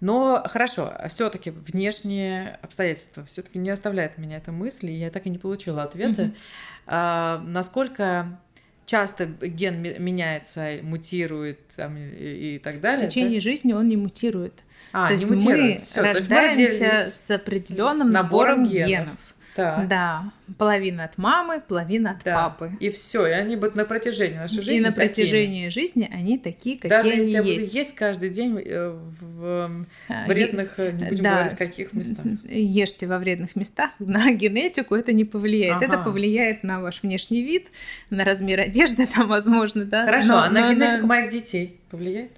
Но 0.00 0.42
хорошо, 0.46 0.94
все-таки 1.08 1.50
внешние 1.50 2.58
обстоятельства 2.62 3.24
все-таки 3.24 3.58
не 3.58 3.70
оставляет 3.70 4.18
меня 4.18 4.38
эта 4.38 4.52
мысль, 4.52 4.90
и 4.90 4.94
я 4.94 5.10
так 5.10 5.26
и 5.26 5.30
не 5.30 5.38
получила 5.38 5.82
ответа. 5.82 6.22
Mm-hmm. 6.22 6.36
А, 6.86 7.42
насколько 7.44 8.38
часто 8.86 9.26
ген 9.26 9.82
меняется, 9.82 10.78
мутирует 10.82 11.58
там, 11.76 11.96
и, 11.96 12.56
и 12.56 12.58
так 12.58 12.80
далее. 12.80 13.06
В 13.06 13.10
течение 13.10 13.40
да? 13.40 13.44
жизни 13.44 13.72
он 13.72 13.88
не 13.88 13.96
мутирует. 13.96 14.54
А, 14.92 15.08
то 15.08 15.14
не 15.14 15.20
есть 15.20 15.32
мутирует. 15.32 15.78
Мы 15.80 15.84
Всё, 15.84 16.02
рождаемся 16.02 17.10
с 17.10 17.30
определенным 17.30 18.10
набором, 18.10 18.62
набором 18.62 18.64
генов. 18.64 18.88
генов. 18.88 19.18
Так. 19.56 19.88
Да, 19.88 20.32
половина 20.58 21.04
от 21.04 21.16
мамы, 21.16 21.62
половина 21.66 22.10
от 22.10 22.22
да. 22.22 22.34
папы. 22.34 22.72
И 22.78 22.90
все, 22.90 23.26
и 23.26 23.30
они 23.30 23.56
будут 23.56 23.74
на 23.74 23.86
протяжении 23.86 24.36
нашей 24.36 24.60
жизни. 24.60 24.76
И 24.76 24.80
на 24.80 24.92
такими. 24.92 25.06
протяжении 25.06 25.68
жизни 25.70 26.10
они 26.12 26.36
такие, 26.36 26.76
какие 26.76 26.90
Даже 26.90 27.08
они 27.08 27.18
если 27.20 27.32
есть. 27.32 27.46
я 27.46 27.54
буду 27.54 27.76
есть 27.78 27.94
каждый 27.94 28.28
день 28.28 28.60
э, 28.62 28.90
в 28.90 29.86
а, 30.10 30.26
вредных, 30.26 30.78
е... 30.78 30.92
не 30.92 31.04
будем 31.04 31.24
да. 31.24 31.32
говорить, 31.32 31.54
каких 31.56 31.94
местах. 31.94 32.26
Ешьте 32.44 33.06
во 33.06 33.18
вредных 33.18 33.56
местах, 33.56 33.92
на 33.98 34.30
генетику 34.30 34.94
это 34.94 35.14
не 35.14 35.24
повлияет. 35.24 35.82
Ага. 35.82 35.86
Это 35.86 35.98
повлияет 36.04 36.62
на 36.62 36.82
ваш 36.82 37.02
внешний 37.02 37.42
вид, 37.42 37.68
на 38.10 38.24
размер 38.24 38.60
одежды, 38.60 39.06
там, 39.14 39.26
возможно, 39.26 39.86
да. 39.86 40.04
Хорошо, 40.04 40.28
но, 40.28 40.42
а 40.42 40.50
на 40.50 40.68
но, 40.68 40.74
генетику 40.74 41.02
на... 41.02 41.06
моих 41.06 41.30
детей 41.30 41.80
повлияет? 41.90 42.32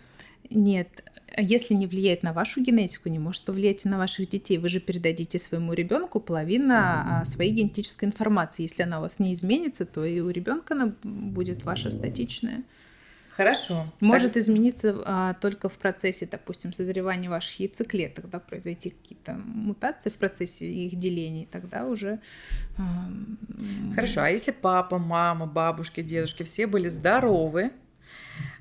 Нет, 0.51 0.89
если 1.41 1.75
не 1.75 1.87
влияет 1.87 2.23
на 2.23 2.33
вашу 2.33 2.63
генетику, 2.63 3.09
не 3.09 3.19
может 3.19 3.45
повлиять 3.45 3.85
и 3.85 3.89
на 3.89 3.99
ваших 3.99 4.29
детей. 4.29 4.59
Вы 4.59 4.69
же 4.69 4.81
передадите 4.81 5.39
своему 5.39 5.73
ребенку 5.73 6.21
половину 6.21 6.75
а, 6.75 7.25
своей 7.25 7.53
генетической 7.53 8.07
информации. 8.07 8.63
Если 8.63 8.83
она 8.83 8.99
у 8.99 9.03
вас 9.03 9.19
не 9.19 9.35
изменится, 9.35 9.85
то 9.87 10.05
и 10.05 10.21
у 10.21 10.31
ребенка 10.31 10.75
она 10.75 10.95
будет 11.03 11.65
ваша 11.65 11.91
статичная. 11.91 12.65
Хорошо. 13.39 13.87
Может 14.01 14.33
так... 14.33 14.43
измениться 14.43 15.01
а, 15.05 15.35
только 15.35 15.69
в 15.69 15.75
процессе, 15.75 16.27
допустим, 16.29 16.73
созревания 16.73 17.31
ваших 17.31 17.61
яйцеклеток, 17.61 18.29
да, 18.29 18.41
произойти 18.41 18.91
какие-то 18.91 19.35
мутации 19.35 20.11
в 20.11 20.15
процессе 20.15 20.67
их 20.67 20.97
деления, 20.99 21.47
тогда 21.49 21.87
уже. 21.87 22.19
А... 22.77 23.09
Хорошо. 23.95 24.23
А 24.23 24.29
если 24.29 24.51
папа, 24.51 24.99
мама, 24.99 25.47
бабушки, 25.47 26.03
дедушки 26.03 26.43
все 26.43 26.67
были 26.67 26.89
здоровы, 26.89 27.71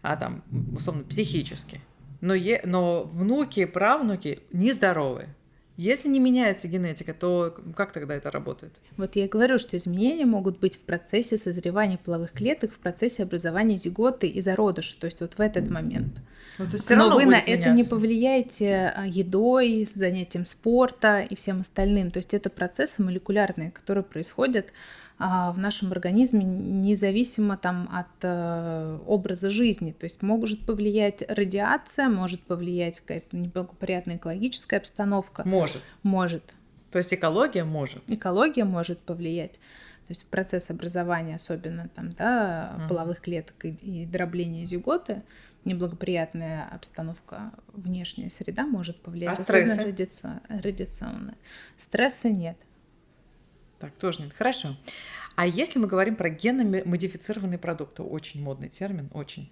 а 0.04 0.16
там 0.16 0.44
условно 0.76 1.04
психически, 1.06 1.82
но, 2.22 2.34
е, 2.34 2.62
но 2.66 3.04
внуки, 3.04 3.66
правнуки 3.66 4.40
нездоровы. 4.52 5.28
Если 5.78 6.10
не 6.10 6.20
меняется 6.20 6.68
генетика, 6.68 7.14
то 7.14 7.56
как 7.76 7.92
тогда 7.92 8.16
это 8.16 8.32
работает? 8.32 8.82
Вот 8.98 9.16
я 9.16 9.28
говорю, 9.28 9.60
что 9.60 9.78
изменения 9.78 10.26
могут 10.26 10.60
быть 10.60 10.76
в 10.76 10.80
процессе 10.80 11.38
созревания 11.38 12.00
половых 12.04 12.32
клеток, 12.32 12.74
в 12.74 12.80
процессе 12.80 13.22
образования 13.22 13.78
зиготы 13.78 14.28
и 14.28 14.42
зародыша, 14.42 15.00
то 15.00 15.06
есть 15.06 15.22
вот 15.22 15.36
в 15.36 15.40
этот 15.40 15.70
момент. 15.70 16.18
Ну, 16.58 16.66
то 16.66 16.72
есть 16.72 16.90
Но 16.90 17.12
вы 17.12 17.26
на 17.26 17.42
меняться. 17.42 17.52
это 17.52 17.70
не 17.70 17.84
повлияете 17.84 18.92
а, 18.96 19.06
едой, 19.06 19.88
занятием 19.94 20.48
спорта 20.48 21.20
и 21.20 21.36
всем 21.36 21.60
остальным. 21.60 22.10
То 22.10 22.18
есть 22.18 22.34
это 22.34 22.50
процессы 22.50 23.04
молекулярные, 23.04 23.70
которые 23.70 24.04
происходят 24.04 24.74
в 25.20 25.56
нашем 25.58 25.92
организме 25.92 26.44
независимо 26.44 27.58
там 27.58 27.90
от 27.92 28.08
э, 28.22 29.00
образа 29.08 29.50
жизни. 29.50 29.92
То 29.92 30.04
есть 30.04 30.22
может 30.22 30.66
повлиять 30.66 31.24
радиация, 31.28 32.08
может 32.08 32.42
повлиять 32.44 33.00
какая-то 33.00 33.36
неблагоприятная 33.36 34.18
экологическая 34.18 34.78
обстановка. 34.78 35.42
Может. 35.48 35.82
Может. 36.04 36.44
То 36.92 37.00
есть 37.00 37.14
экология 37.14 37.64
может. 37.64 38.04
Экология 38.08 38.64
может 38.64 39.00
повлиять. 39.00 39.54
То 39.54 40.12
есть 40.12 40.26
процесс 40.26 40.70
образования, 40.70 41.36
особенно 41.36 41.90
там, 41.90 42.12
да, 42.12 42.86
половых 42.88 43.20
клеток 43.20 43.66
и, 43.66 43.70
и 43.72 44.06
дробления 44.06 44.66
зиготы, 44.66 45.24
неблагоприятная 45.66 46.66
обстановка, 46.72 47.52
внешняя 47.74 48.30
среда 48.30 48.66
может 48.66 49.02
повлиять. 49.02 49.38
А 49.38 49.44
стрессы? 49.44 49.84
Радиационная. 50.48 51.38
Стресса 51.76 52.30
нет. 52.30 52.58
Так, 53.80 53.94
тоже 53.98 54.24
нет. 54.24 54.34
Хорошо. 54.38 54.76
А 55.38 55.46
если 55.46 55.78
мы 55.78 55.86
говорим 55.86 56.16
про 56.16 56.30
генно-модифицированные 56.30 57.60
продукты, 57.60 58.02
очень 58.02 58.42
модный 58.42 58.70
термин, 58.70 59.08
очень. 59.14 59.52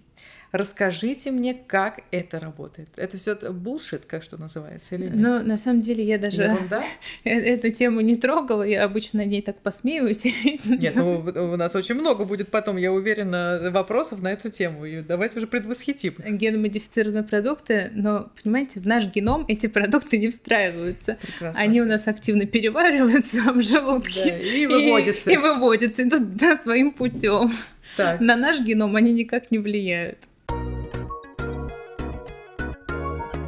Расскажите 0.52 1.30
мне, 1.30 1.54
как 1.54 2.00
это 2.10 2.40
работает. 2.40 2.88
Это 2.96 3.16
все 3.18 3.34
булшит, 3.34 4.06
как 4.06 4.22
что 4.22 4.36
называется, 4.36 4.94
или 4.94 5.04
нет? 5.04 5.14
Ну, 5.14 5.42
на 5.42 5.58
самом 5.58 5.82
деле, 5.82 6.04
я 6.04 6.18
даже 6.18 6.42
Ерунда? 6.42 6.82
Э, 7.24 7.30
эту 7.30 7.70
тему 7.70 8.00
не 8.00 8.16
трогала, 8.16 8.62
я 8.62 8.84
обычно 8.84 9.20
над 9.20 9.28
ней 9.28 9.42
так 9.42 9.60
посмеиваюсь. 9.60 10.24
Нет, 10.64 10.94
ну 10.94 11.18
у 11.18 11.56
нас 11.56 11.74
очень 11.74 11.94
много 11.96 12.24
будет 12.24 12.48
потом, 12.48 12.76
я 12.76 12.92
уверена, 12.92 13.70
вопросов 13.70 14.22
на 14.22 14.32
эту 14.32 14.50
тему, 14.50 14.84
и 14.84 15.02
давайте 15.02 15.38
уже 15.38 15.46
предвосхитим. 15.46 16.14
Геномодифицированные 16.24 17.24
продукты, 17.24 17.90
но, 17.94 18.30
понимаете, 18.42 18.80
в 18.80 18.86
наш 18.86 19.06
геном 19.06 19.44
эти 19.48 19.66
продукты 19.66 20.18
не 20.18 20.28
встраиваются. 20.28 21.18
Прекрасно. 21.20 21.60
Они 21.60 21.80
у 21.80 21.84
нас 21.84 22.06
активно 22.06 22.46
перевариваются 22.46 23.52
в 23.52 23.60
желудке. 23.60 24.24
Да, 24.24 24.38
и 24.38 24.66
выводятся. 24.66 25.30
И, 25.30 25.34
и 25.34 25.36
выводятся, 25.36 25.75
идут 25.82 26.34
да, 26.36 26.56
своим 26.56 26.92
путем. 26.92 27.52
На 27.98 28.36
наш 28.36 28.60
геном 28.60 28.96
они 28.96 29.12
никак 29.12 29.50
не 29.50 29.58
влияют. 29.58 30.18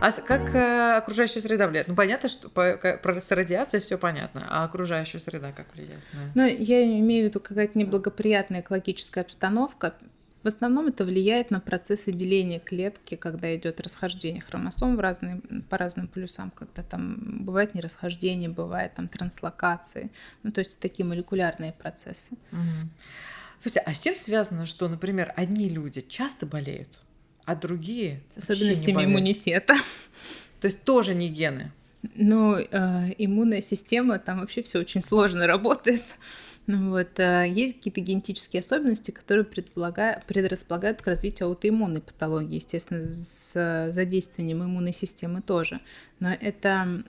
А 0.00 0.12
как 0.12 0.54
э, 0.54 0.96
окружающая 0.96 1.40
среда 1.40 1.66
влияет? 1.66 1.88
Ну, 1.88 1.96
понятно, 1.96 2.28
что 2.28 2.48
по, 2.48 2.76
про 2.76 3.20
с 3.20 3.32
радиацией 3.32 3.82
все 3.82 3.98
понятно, 3.98 4.46
а 4.48 4.64
окружающая 4.64 5.18
среда 5.18 5.50
как 5.50 5.66
влияет? 5.74 6.00
Ну, 6.36 6.46
я 6.46 6.84
имею 7.00 7.24
в 7.24 7.28
виду 7.30 7.40
какая-то 7.40 7.76
неблагоприятная 7.76 8.60
экологическая 8.60 9.22
обстановка. 9.22 9.94
В 10.42 10.46
основном 10.46 10.86
это 10.86 11.04
влияет 11.04 11.50
на 11.50 11.60
процессы 11.60 12.12
деления 12.12 12.60
клетки, 12.60 13.16
когда 13.16 13.54
идет 13.56 13.80
расхождение 13.80 14.40
хромосом 14.40 14.96
в 14.96 15.00
разные, 15.00 15.40
по 15.68 15.76
разным 15.76 16.06
полюсам, 16.06 16.50
когда 16.50 16.82
там 16.82 17.44
бывает 17.44 17.74
нерасхождение, 17.74 18.48
бывает 18.48 18.94
там 18.94 19.08
транслокации. 19.08 20.10
Ну, 20.44 20.52
то 20.52 20.60
есть 20.60 20.78
такие 20.78 21.04
молекулярные 21.04 21.72
процессы. 21.72 22.34
Угу. 22.52 22.88
Слушайте, 23.58 23.80
а 23.84 23.94
с 23.94 24.00
чем 24.00 24.16
связано, 24.16 24.66
что, 24.66 24.88
например, 24.88 25.32
одни 25.36 25.68
люди 25.68 26.00
часто 26.00 26.46
болеют, 26.46 27.00
а 27.44 27.56
другие 27.56 28.22
с 28.36 28.48
особенностями 28.48 29.04
иммунитета. 29.04 29.74
То 30.60 30.66
есть 30.66 30.82
тоже 30.84 31.14
не 31.14 31.28
гены. 31.28 31.72
Ну, 32.14 32.56
э, 32.56 33.14
иммунная 33.18 33.60
система, 33.60 34.18
там 34.20 34.40
вообще 34.40 34.62
все 34.62 34.78
очень 34.78 35.02
сложно 35.02 35.46
работает. 35.46 36.16
Ну, 36.68 36.90
вот, 36.90 37.18
э, 37.18 37.46
есть 37.48 37.78
какие-то 37.78 38.02
генетические 38.02 38.60
особенности, 38.60 39.10
которые 39.10 39.44
предрасполагают 39.46 41.00
к 41.00 41.06
развитию 41.06 41.48
аутоиммунной 41.48 42.02
патологии, 42.02 42.56
естественно, 42.56 43.10
с 43.10 43.90
задействованием 43.90 44.62
иммунной 44.62 44.92
системы 44.92 45.40
тоже. 45.40 45.80
Но 46.20 46.28
это, 46.30 47.02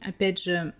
опять 0.00 0.40
же, 0.40 0.74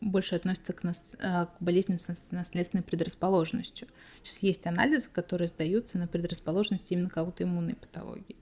больше 0.00 0.34
относится 0.34 0.72
к, 0.72 0.82
нас, 0.82 1.00
э, 1.20 1.46
к 1.46 1.50
болезням 1.60 2.00
с 2.00 2.08
наследственной 2.32 2.82
предрасположенностью. 2.82 3.86
Сейчас 4.24 4.42
есть 4.42 4.66
анализы, 4.66 5.08
которые 5.12 5.46
сдаются 5.46 5.96
на 5.96 6.08
предрасположенность 6.08 6.90
именно 6.90 7.08
к 7.08 7.16
аутоиммунной 7.18 7.76
патологии. 7.76 8.34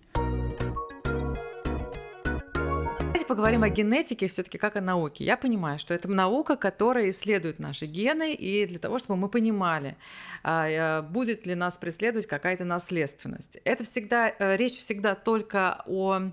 Поговорим 3.27 3.62
о 3.62 3.69
генетике 3.69 4.29
все-таки 4.29 4.59
как 4.59 4.77
о 4.77 4.81
науке. 4.81 5.25
Я 5.25 5.37
понимаю, 5.37 5.79
что 5.79 5.93
это 5.93 6.09
наука, 6.09 6.57
которая 6.57 7.11
исследует 7.11 7.59
наши 7.59 7.87
гены, 7.87 8.33
и 8.33 8.67
для 8.67 8.79
того, 8.79 8.99
чтобы 8.99 9.19
мы 9.19 9.29
понимали, 9.29 9.97
а, 10.43 11.03
будет 11.03 11.47
ли 11.47 11.55
нас 11.55 11.77
преследовать 11.77 12.27
какая-то 12.27 12.65
наследственность. 12.65 13.59
Это 13.65 13.85
всегда, 13.85 14.33
э, 14.39 14.57
речь 14.57 14.79
всегда 14.79 15.15
только 15.15 15.83
о 15.87 16.31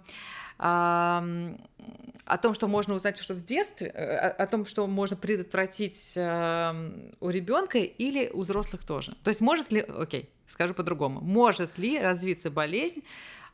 о 2.25 2.37
том, 2.37 2.53
что 2.53 2.67
можно 2.67 2.93
узнать, 2.93 3.17
что 3.17 3.33
в 3.33 3.43
детстве, 3.43 3.87
э, 3.87 4.29
о, 4.29 4.47
том, 4.47 4.65
что 4.65 4.87
можно 4.87 5.17
предотвратить 5.17 6.13
у 6.15 7.29
ребенка 7.29 7.79
или 7.79 8.29
у 8.29 8.41
взрослых 8.41 8.85
тоже. 8.85 9.17
То 9.23 9.29
есть 9.29 9.41
может 9.41 9.73
ли, 9.73 9.81
окей, 9.81 10.29
скажу 10.47 10.73
по-другому, 10.73 11.19
может 11.19 11.77
ли 11.77 11.99
развиться 11.99 12.49
болезнь, 12.49 13.03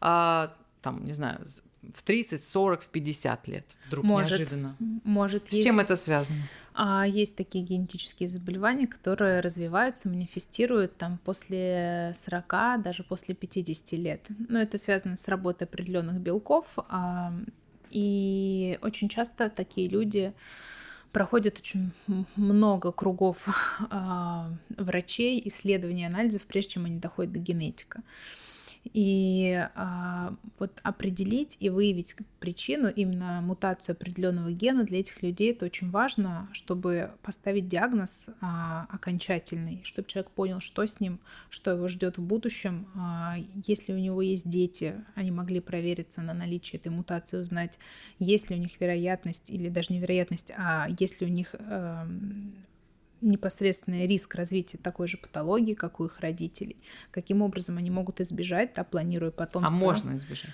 а, 0.02 0.54
там, 0.82 1.04
не 1.06 1.14
знаю, 1.14 1.46
в 1.94 2.04
30, 2.04 2.44
40, 2.44 2.82
в 2.82 2.88
50 2.88 3.48
лет 3.48 3.66
вдруг 3.88 4.06
может, 4.06 4.32
неожиданно. 4.32 4.76
Может. 5.04 5.48
С 5.48 5.54
есть, 5.54 5.64
чем 5.64 5.80
это 5.80 5.96
связано? 5.96 6.42
А, 6.74 7.06
есть 7.08 7.36
такие 7.36 7.64
генетические 7.64 8.30
заболевания, 8.30 8.88
которые 8.88 9.40
развиваются, 9.40 10.10
манифестируют 10.10 10.98
там 10.98 11.20
после 11.24 12.16
40, 12.26 12.82
даже 12.82 13.04
после 13.04 13.34
50 13.34 13.92
лет. 13.94 14.26
Но 14.50 14.60
это 14.60 14.78
связано 14.78 15.16
с 15.16 15.28
работой 15.28 15.66
определенных 15.66 16.20
белков. 16.20 16.66
А, 16.90 17.34
и 17.90 18.78
очень 18.82 19.10
часто 19.10 19.50
такие 19.50 19.88
люди 19.88 20.34
проходят 21.12 21.58
очень 21.58 21.92
много 22.36 22.92
кругов 22.92 23.46
а, 23.90 24.52
врачей, 24.78 25.42
исследований, 25.46 26.06
анализов, 26.06 26.44
прежде 26.44 26.72
чем 26.72 26.86
они 26.86 27.00
доходят 27.00 27.34
до 27.34 27.40
генетика. 27.40 28.02
И 28.86 29.68
а, 29.76 30.34
вот 30.58 30.80
определить 30.84 31.58
и 31.60 31.70
выявить 31.70 32.16
причину, 32.40 32.90
именно 32.90 33.42
мутацию 33.42 33.94
определенного 33.94 34.52
гена 34.52 34.84
для 34.84 35.02
этих 35.02 35.22
людей 35.22 35.52
это 35.52 35.66
очень 35.66 35.92
важно, 35.92 36.50
чтобы 36.54 37.12
поставить 37.22 37.68
диагноз 37.68 38.28
а, 38.42 38.88
окончательный, 38.90 39.82
чтобы 39.84 40.08
человек 40.08 40.32
понял, 40.32 40.60
что 40.60 40.86
с 40.86 41.00
ним, 41.00 41.20
что 41.50 41.72
его 41.72 41.88
ждет 41.88 42.18
в 42.18 42.24
будущем. 42.24 42.88
А, 42.96 43.36
если 43.66 43.94
у 43.94 43.98
него 43.98 44.22
есть 44.22 44.50
дети, 44.50 44.96
они 45.14 45.30
могли 45.30 45.60
провериться 45.60 46.22
на 46.22 46.34
наличие 46.34 46.80
этой 46.80 46.90
мутации, 46.90 47.38
узнать, 47.38 47.78
есть 48.18 48.50
ли 48.50 48.56
у 48.56 48.60
них 48.60 48.80
вероятность, 48.80 49.50
или 49.50 49.70
даже 49.70 49.94
не 49.94 50.00
вероятность, 50.00 50.52
а 50.58 50.88
есть 50.98 51.22
ли 51.22 51.28
у 51.28 51.30
них 51.30 51.54
а, 51.60 52.08
непосредственный 53.22 54.08
риск 54.08 54.36
развития 54.36 54.78
такой 54.78 55.08
же 55.08 55.18
патологии, 55.18 55.74
как 55.74 56.00
у 56.00 56.06
их 56.06 56.20
родителей. 56.20 56.78
Каким 57.12 57.42
образом 57.42 57.78
они 57.78 57.90
могут 57.90 58.22
избежать, 58.22 58.74
да, 58.76 58.84
планируя 58.84 59.32
потомство. 59.32 59.76
А 59.76 59.80
можно 59.80 60.18
избежать? 60.18 60.54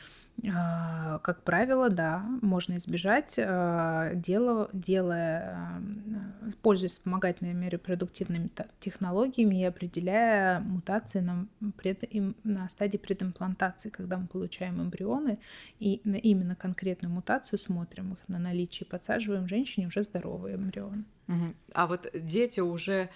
А, 0.54 1.19
как 1.19 1.43
правило, 1.43 1.89
да, 1.89 2.19
можно 2.41 2.76
избежать, 2.76 3.36
а, 3.38 4.13
дело, 4.13 4.69
делая, 4.74 5.56
а, 5.56 5.82
пользуясь 6.62 6.93
вспомогательными 6.93 7.67
репродуктивными 7.67 8.50
технологиями 8.80 9.62
и 9.62 9.63
определяя 9.63 10.60
мутации 10.60 11.21
на, 11.21 11.48
пред, 11.78 12.04
на 12.43 12.67
стадии 12.69 12.98
предимплантации, 12.98 13.89
когда 13.89 14.17
мы 14.17 14.28
получаем 14.28 14.82
эмбрионы 14.82 15.39
и 15.80 15.93
именно 15.93 16.56
конкретную 16.56 17.13
мутацию 17.13 17.58
смотрим 17.58 18.13
их 18.13 18.19
на 18.28 18.38
наличие, 18.38 18.88
подсаживаем 18.88 19.48
женщине 19.48 19.88
уже 19.88 20.04
здоровые 20.04 20.58
эмбрионы. 20.58 21.06
Угу. 21.28 21.54
А 21.74 21.88
вот 21.88 22.08
дети 22.13 22.60
уже 22.60 23.10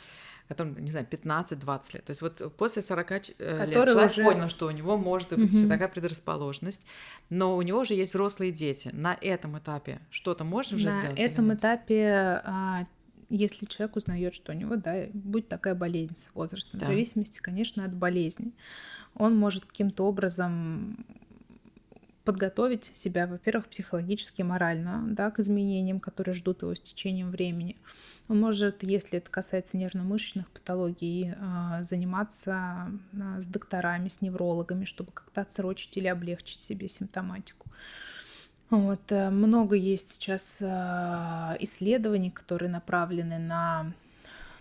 которым, 0.50 0.84
не 0.84 0.92
знаю, 0.92 1.06
15-20 1.10 1.94
лет. 1.94 2.06
То 2.06 2.10
есть 2.10 2.22
вот 2.22 2.56
после 2.58 2.82
40 2.82 3.12
э, 3.12 3.66
лет 3.68 3.88
человек 3.88 4.12
уже... 4.12 4.24
понял, 4.24 4.50
что 4.50 4.66
у 4.66 4.72
него 4.72 4.98
может 4.98 5.30
быть 5.38 5.56
угу. 5.56 5.70
такая 5.70 5.88
предрасположенность, 5.88 6.86
но 7.30 7.56
у 7.56 7.62
него 7.62 7.80
уже 7.80 7.94
есть 7.94 8.12
взрослые 8.12 8.52
дети. 8.52 8.90
На 8.92 9.16
этом 9.22 9.60
этапе 9.60 10.02
что-то 10.10 10.44
можно 10.44 10.76
уже 10.76 10.88
На 10.88 11.00
сделать? 11.00 11.18
На 11.20 11.22
этом 11.22 11.54
этапе 11.54 12.42
а, 12.44 12.84
если 13.30 13.66
человек 13.68 13.96
узнает, 13.96 14.34
что 14.34 14.52
у 14.52 14.56
него 14.56 14.76
да, 14.76 15.06
будет 15.14 15.48
такая 15.48 15.76
болезнь 15.76 16.16
с 16.16 16.30
возрастом, 16.34 16.80
да. 16.80 16.88
в 16.88 16.90
зависимости, 16.90 17.38
конечно, 17.38 17.86
от 17.86 17.94
болезни, 17.94 18.54
он 19.14 19.38
может 19.38 19.66
каким-то 19.66 20.08
образом 20.08 21.06
подготовить 22.30 22.92
себя, 22.96 23.26
во-первых, 23.26 23.70
психологически, 23.70 24.44
морально, 24.44 25.04
да, 25.08 25.32
к 25.32 25.40
изменениям, 25.40 26.00
которые 26.00 26.36
ждут 26.36 26.62
его 26.62 26.76
с 26.76 26.80
течением 26.80 27.32
времени. 27.32 27.76
Он 28.28 28.40
может, 28.40 28.84
если 28.84 29.18
это 29.18 29.32
касается 29.32 29.78
нервно-мышечных 29.78 30.48
патологий, 30.52 31.34
а, 31.42 31.82
заниматься 31.82 32.54
а, 32.54 33.42
с 33.42 33.48
докторами, 33.48 34.10
с 34.10 34.22
неврологами, 34.22 34.86
чтобы 34.86 35.12
как-то 35.12 35.42
отсрочить 35.42 35.98
или 35.98 36.06
облегчить 36.06 36.62
себе 36.62 36.88
симптоматику. 36.88 37.66
Вот, 38.70 39.12
э, 39.12 39.32
много 39.32 39.76
есть 39.76 40.12
сейчас 40.12 40.58
а, 40.62 41.58
исследований, 41.60 42.30
которые 42.30 42.70
направлены 42.70 43.40
на 43.40 43.92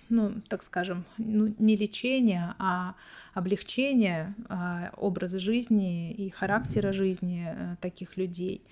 ну, 0.09 0.41
так 0.49 0.63
скажем, 0.63 1.05
ну, 1.19 1.55
не 1.59 1.77
лечение, 1.77 2.55
а 2.59 2.95
облегчение 3.35 4.35
а, 4.49 4.93
образа 4.97 5.39
жизни 5.39 6.13
и 6.13 6.31
характера 6.31 6.93
жизни 6.93 7.47
а, 7.49 7.77
таких 7.81 8.17
людей. 8.17 8.63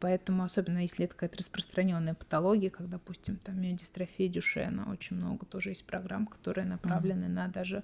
Поэтому, 0.00 0.44
особенно 0.44 0.78
если 0.78 1.06
это 1.06 1.14
какая-то 1.14 1.38
распространенная 1.38 2.14
патология, 2.14 2.70
как, 2.70 2.88
допустим, 2.88 3.36
там 3.36 3.60
миодистрофия 3.60 4.28
Дюшена, 4.28 4.90
очень 4.90 5.16
много 5.16 5.46
тоже 5.46 5.70
есть 5.70 5.84
программ, 5.84 6.26
которые 6.26 6.66
направлены 6.66 7.24
mm-hmm. 7.24 7.28
на 7.28 7.48
даже 7.48 7.82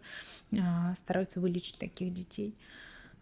а, 0.59 0.95
стараются 0.95 1.41
вылечить 1.41 1.79
таких 1.79 2.13
детей. 2.13 2.55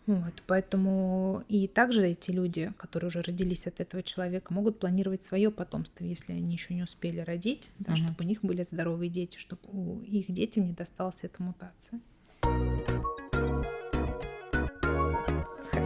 Вот, 0.07 0.43
поэтому 0.47 1.45
и 1.49 1.69
также 1.69 2.09
эти 2.09 2.31
люди, 2.31 2.73
которые 2.77 3.09
уже 3.09 3.23
родились 3.23 3.67
от 3.67 3.81
этого 3.81 4.03
человека, 4.03 4.53
могут 4.53 4.81
планировать 4.81 5.23
свое 5.23 5.51
потомство, 5.51 6.05
если 6.05 6.33
они 6.33 6.53
еще 6.53 6.75
не 6.75 6.83
успели 6.83 7.21
родить, 7.21 7.71
да, 7.79 7.93
угу. 7.93 7.99
чтобы 7.99 8.17
у 8.21 8.25
них 8.25 8.43
были 8.43 8.63
здоровые 8.63 9.11
дети, 9.11 9.39
чтобы 9.39 9.63
у 9.69 10.01
их 10.01 10.31
детям 10.31 10.65
не 10.65 10.73
досталась 10.73 11.21
эта 11.23 11.43
мутация. 11.43 12.01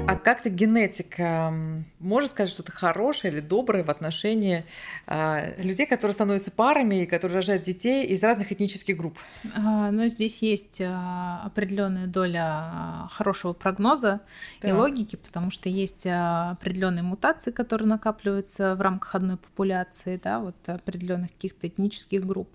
А 0.09 0.15
как-то 0.15 0.51
генетика 0.51 1.53
может 1.99 2.31
сказать 2.31 2.49
что-то 2.49 2.71
хорошее 2.71 3.33
или 3.33 3.41
доброе 3.41 3.83
в 3.83 3.91
отношении 3.91 4.65
э, 5.09 5.61
людей, 5.61 5.85
которые 5.85 6.13
становятся 6.15 6.53
парами 6.53 7.03
и 7.03 7.07
которые 7.07 7.37
рожают 7.37 7.65
детей 7.65 8.07
из 8.07 8.23
разных 8.23 8.53
этнических 8.53 8.97
групп? 8.97 9.19
А, 9.57 9.91
ну, 9.91 10.07
здесь 10.07 10.39
есть 10.43 10.81
а, 10.81 11.43
определенная 11.45 12.07
доля 12.07 13.09
хорошего 13.11 13.53
прогноза 13.53 14.21
да. 14.63 14.69
и 14.69 14.73
логики, 14.73 15.17
потому 15.17 15.51
что 15.51 15.69
есть 15.69 16.07
определенные 16.07 17.03
мутации, 17.03 17.51
которые 17.51 17.89
накапливаются 17.89 18.77
в 18.77 18.81
рамках 18.81 19.17
одной 19.17 19.39
популяции, 19.39 20.21
да, 20.23 20.39
вот 20.39 20.55
определенных 20.69 21.33
каких-то 21.33 21.67
этнических 21.67 22.25
групп. 22.25 22.49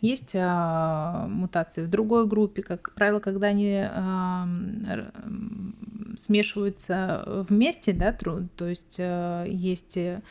Есть 0.00 0.32
а, 0.34 1.28
мутации 1.28 1.82
в 1.82 1.88
другой 1.88 2.26
группе, 2.26 2.62
как 2.62 2.92
правило, 2.94 3.20
когда 3.20 3.46
они 3.46 3.84
а, 3.88 4.48
смешиваются 6.18 6.95
вместе, 7.48 7.92
да, 7.92 8.12
то 8.56 8.66
есть 8.66 8.96
э, 8.98 9.46
есть 9.48 9.96
э, 9.96 10.22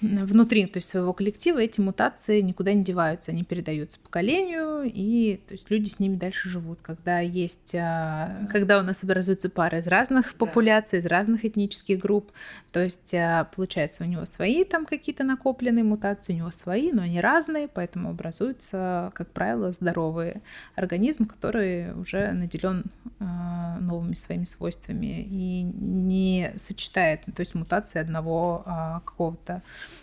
внутри 0.00 0.66
то 0.66 0.78
есть 0.78 0.88
своего 0.88 1.12
коллектива 1.12 1.58
эти 1.58 1.80
мутации 1.80 2.40
никуда 2.40 2.72
не 2.72 2.84
деваются, 2.84 3.32
они 3.32 3.44
передаются 3.44 3.98
поколению, 3.98 4.82
и 4.84 5.40
то 5.46 5.54
есть 5.54 5.70
люди 5.70 5.88
с 5.88 5.98
ними 5.98 6.16
дальше 6.16 6.48
живут. 6.48 6.78
Когда 6.82 7.20
есть, 7.20 7.74
а, 7.74 8.46
когда 8.50 8.78
у 8.78 8.82
нас 8.82 9.02
образуются 9.02 9.48
пары 9.48 9.78
из 9.78 9.86
разных 9.86 10.32
да. 10.32 10.38
популяций, 10.38 11.00
из 11.00 11.06
разных 11.06 11.44
этнических 11.44 11.98
групп, 11.98 12.30
то 12.72 12.80
есть 12.80 13.12
а, 13.14 13.48
получается 13.54 14.04
у 14.04 14.06
него 14.06 14.24
свои 14.24 14.64
там 14.64 14.86
какие-то 14.86 15.24
накопленные 15.24 15.84
мутации, 15.84 16.32
у 16.32 16.36
него 16.36 16.50
свои, 16.50 16.92
но 16.92 17.02
они 17.02 17.20
разные, 17.20 17.68
поэтому 17.68 18.10
образуется, 18.10 19.10
как 19.14 19.30
правило, 19.32 19.72
здоровый 19.72 20.34
организм, 20.76 21.24
который 21.26 21.92
уже 21.94 22.32
наделен 22.32 22.84
а, 23.18 23.78
новыми 23.80 24.14
своими 24.14 24.44
свойствами 24.44 25.26
и 25.28 25.62
не 25.62 26.52
сочетает, 26.56 27.22
то 27.24 27.40
есть 27.40 27.54
мутации 27.54 27.98
одного 27.98 28.64
какого-то 29.04 29.62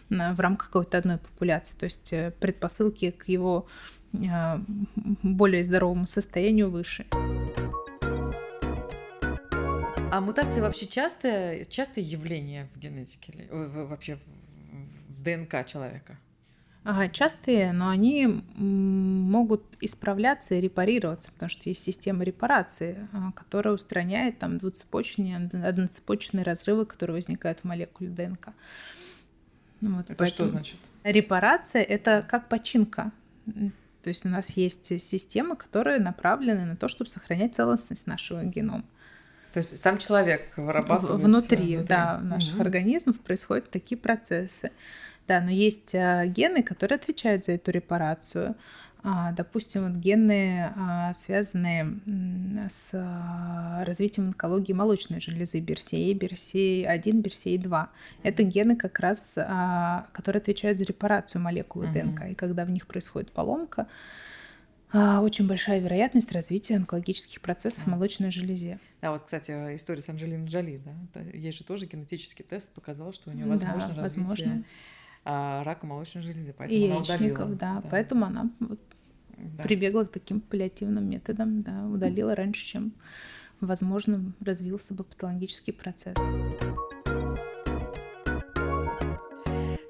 в 0.09 0.39
рамках 0.39 0.67
какой-то 0.67 0.97
одной 0.97 1.17
популяции. 1.17 1.75
То 1.75 1.85
есть 1.85 2.13
э, 2.13 2.31
предпосылки 2.39 3.11
к 3.11 3.27
его 3.27 3.67
э, 4.13 4.57
более 5.23 5.63
здоровому 5.63 6.07
состоянию 6.07 6.69
выше. 6.69 7.05
А 10.11 10.21
мутации 10.21 10.61
вообще 10.61 10.87
частое, 10.87 11.65
частое 11.65 12.03
явление 12.03 12.69
в 12.73 12.79
генетике, 12.79 13.47
вообще 13.51 14.17
в 15.09 15.21
ДНК 15.21 15.65
человека? 15.65 16.17
Ага, 16.85 17.09
частые, 17.09 17.73
но 17.73 17.89
они 17.89 18.43
могут 18.57 19.63
исправляться 19.81 20.53
и 20.53 20.61
репарироваться, 20.61 21.31
потому 21.31 21.49
что 21.49 21.67
есть 21.67 21.83
система 21.83 22.23
репарации, 22.23 23.07
которая 23.35 23.73
устраняет 23.73 24.37
там 24.37 24.59
двуцепочные, 24.59 25.37
одноцепочные 25.37 26.43
разрывы, 26.43 26.85
которые 26.85 27.15
возникают 27.15 27.61
в 27.61 27.63
молекуле 27.63 28.11
ДНК. 28.11 28.49
Ну 29.81 29.97
вот, 29.97 30.09
это 30.09 30.25
что 30.25 30.47
значит? 30.47 30.77
Репарация— 31.03 31.81
это 31.83 32.25
как 32.27 32.49
починка. 32.49 33.11
То 33.45 34.09
есть 34.09 34.25
у 34.25 34.29
нас 34.29 34.51
есть 34.51 34.85
системы, 35.01 35.55
которые 35.55 35.99
направлены 35.99 36.65
на 36.65 36.75
то, 36.75 36.87
чтобы 36.87 37.09
сохранять 37.09 37.55
целостность 37.55 38.05
нашего 38.07 38.43
генома. 38.43 38.85
То 39.51 39.59
есть 39.59 39.77
сам 39.77 39.97
человек 39.97 40.57
вырабатывает 40.57 41.23
внутри, 41.23 41.57
внутри. 41.57 41.87
да, 41.87 42.19
наших 42.19 42.55
угу. 42.55 42.61
организмов 42.61 43.19
происходят 43.19 43.69
такие 43.71 43.97
процессы. 43.97 44.71
Да, 45.27 45.41
но 45.41 45.49
есть 45.49 45.93
гены, 45.93 46.61
которые 46.61 46.97
отвечают 46.97 47.45
за 47.45 47.53
эту 47.53 47.71
репарацию. 47.71 48.55
А, 49.07 49.33
допустим, 49.33 49.87
вот 49.87 49.97
гены, 49.97 50.73
а, 50.75 51.13
связанные 51.13 51.99
с 52.67 52.89
а, 52.93 53.85
развитием 53.85 54.27
онкологии 54.27 54.73
молочной 54.73 55.21
железы 55.21 55.59
BRCA, 55.59 56.17
BRCA1, 56.17 57.21
BRCA2. 57.21 57.87
Это 58.23 58.41
гены 58.41 58.75
как 58.75 58.99
раз, 58.99 59.35
которые 60.11 60.41
отвечают 60.41 60.79
за 60.79 60.85
репарацию 60.85 61.39
молекулы 61.39 61.87
ДНК. 61.93 62.31
И 62.31 62.33
когда 62.33 62.65
в 62.65 62.71
них 62.71 62.87
происходит 62.87 63.31
поломка, 63.31 63.87
очень 64.91 65.45
большая 65.45 65.79
вероятность 65.79 66.31
развития 66.31 66.77
онкологических 66.77 67.41
процессов 67.41 67.83
в 67.83 67.87
молочной 67.87 68.31
железе. 68.31 68.79
Да, 69.01 69.11
вот, 69.11 69.23
кстати, 69.23 69.51
история 69.75 70.01
с 70.01 70.09
Анджелиной 70.09 70.47
Джоли, 70.47 70.81
да, 71.13 71.21
есть 71.21 71.59
же 71.59 71.63
тоже 71.63 71.85
генетический 71.85 72.43
тест 72.43 72.71
показал, 72.73 73.13
что 73.13 73.29
у 73.29 73.33
нее 73.33 73.45
возможно 73.45 73.93
да, 73.93 74.01
развитие 74.01 74.63
возможно. 75.25 75.63
рака 75.63 75.85
молочной 75.85 76.23
железы, 76.23 76.55
поэтому 76.57 76.85
она 76.85 76.97
удалила. 76.97 77.45
Да, 77.45 77.81
да, 77.83 77.89
поэтому 77.89 78.25
она 78.25 78.49
вот 78.61 78.79
да. 79.37 79.63
прибегла 79.63 80.05
к 80.05 80.11
таким 80.11 80.41
паллиативным 80.41 81.09
методам, 81.09 81.61
да, 81.61 81.85
удалила 81.87 82.35
раньше, 82.35 82.65
чем, 82.65 82.93
возможно, 83.61 84.33
развился 84.39 84.93
бы 84.93 85.03
патологический 85.03 85.73
процесс. 85.73 86.17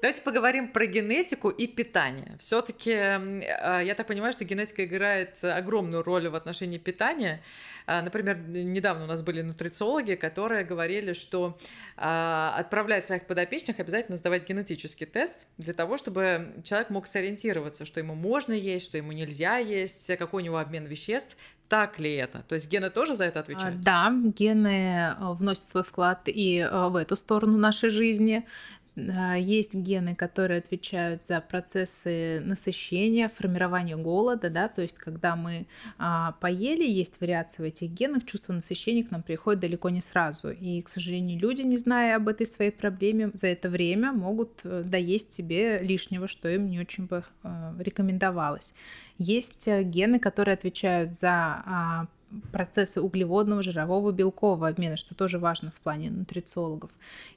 Давайте 0.06 0.22
поговорим 0.22 0.68
про 0.68 0.86
генетику 0.86 1.50
и 1.50 1.66
питание. 1.66 2.36
Все-таки 2.38 2.92
а, 2.94 3.80
я 3.80 3.92
так 3.96 4.06
понимаю, 4.06 4.32
что 4.32 4.44
генетика 4.44 4.84
играет 4.84 5.42
огромную 5.42 6.04
роль 6.04 6.28
в 6.28 6.36
отношении 6.36 6.78
питания. 6.78 7.42
А, 7.88 8.02
например, 8.02 8.38
недавно 8.38 9.02
у 9.02 9.06
нас 9.08 9.22
были 9.22 9.42
нутрициологи, 9.42 10.14
которые 10.14 10.62
говорили, 10.62 11.12
что 11.12 11.58
а, 11.96 12.54
отправлять 12.56 13.04
своих 13.04 13.26
подопечных 13.26 13.80
обязательно 13.80 14.16
сдавать 14.16 14.48
генетический 14.48 15.06
тест 15.06 15.48
для 15.58 15.74
того, 15.74 15.98
чтобы 15.98 16.52
человек 16.62 16.90
мог 16.90 17.08
сориентироваться, 17.08 17.84
что 17.84 17.98
ему 17.98 18.14
можно 18.14 18.52
есть, 18.52 18.86
что 18.86 18.98
ему 18.98 19.10
нельзя 19.10 19.56
есть, 19.56 20.06
какой 20.18 20.42
у 20.42 20.44
него 20.44 20.58
обмен 20.58 20.84
веществ. 20.84 21.36
Так 21.68 21.98
ли 21.98 22.14
это? 22.14 22.44
То 22.48 22.54
есть 22.54 22.70
гены 22.70 22.90
тоже 22.90 23.16
за 23.16 23.24
это 23.24 23.40
отвечают? 23.40 23.82
Да, 23.82 24.12
гены 24.12 25.16
э, 25.18 25.32
вносят 25.32 25.64
свой 25.70 25.82
вклад 25.82 26.20
и 26.26 26.58
э, 26.58 26.88
в 26.88 26.94
эту 26.94 27.16
сторону 27.16 27.58
нашей 27.58 27.90
жизни. 27.90 28.46
Есть 28.96 29.74
гены, 29.74 30.14
которые 30.14 30.58
отвечают 30.58 31.22
за 31.22 31.42
процессы 31.42 32.40
насыщения, 32.40 33.28
формирования 33.28 33.96
голода, 33.96 34.48
да, 34.48 34.68
то 34.68 34.80
есть 34.80 34.96
когда 34.96 35.36
мы 35.36 35.66
а, 35.98 36.32
поели, 36.40 36.86
есть 36.88 37.12
вариации 37.20 37.62
в 37.62 37.66
этих 37.66 37.90
генах, 37.90 38.24
чувство 38.24 38.54
насыщения 38.54 39.04
к 39.04 39.10
нам 39.10 39.22
приходит 39.22 39.60
далеко 39.60 39.90
не 39.90 40.00
сразу. 40.00 40.50
И, 40.50 40.80
к 40.80 40.88
сожалению, 40.88 41.38
люди, 41.38 41.60
не 41.60 41.76
зная 41.76 42.16
об 42.16 42.28
этой 42.28 42.46
своей 42.46 42.70
проблеме, 42.70 43.30
за 43.34 43.48
это 43.48 43.68
время 43.68 44.12
могут 44.12 44.60
э, 44.64 44.82
доесть 44.84 45.34
себе 45.34 45.78
лишнего, 45.80 46.26
что 46.26 46.48
им 46.48 46.70
не 46.70 46.80
очень 46.80 47.04
бы 47.04 47.22
э, 47.42 47.74
рекомендовалось. 47.78 48.72
Есть 49.18 49.68
э, 49.68 49.82
гены, 49.82 50.18
которые 50.18 50.54
отвечают 50.54 51.18
за 51.20 51.62
а, 51.66 52.06
процессы 52.52 53.00
углеводного, 53.00 53.62
жирового, 53.62 54.12
белкового 54.12 54.68
обмена, 54.68 54.96
что 54.96 55.14
тоже 55.14 55.38
важно 55.38 55.70
в 55.70 55.80
плане 55.80 56.10
нутрициологов. 56.10 56.90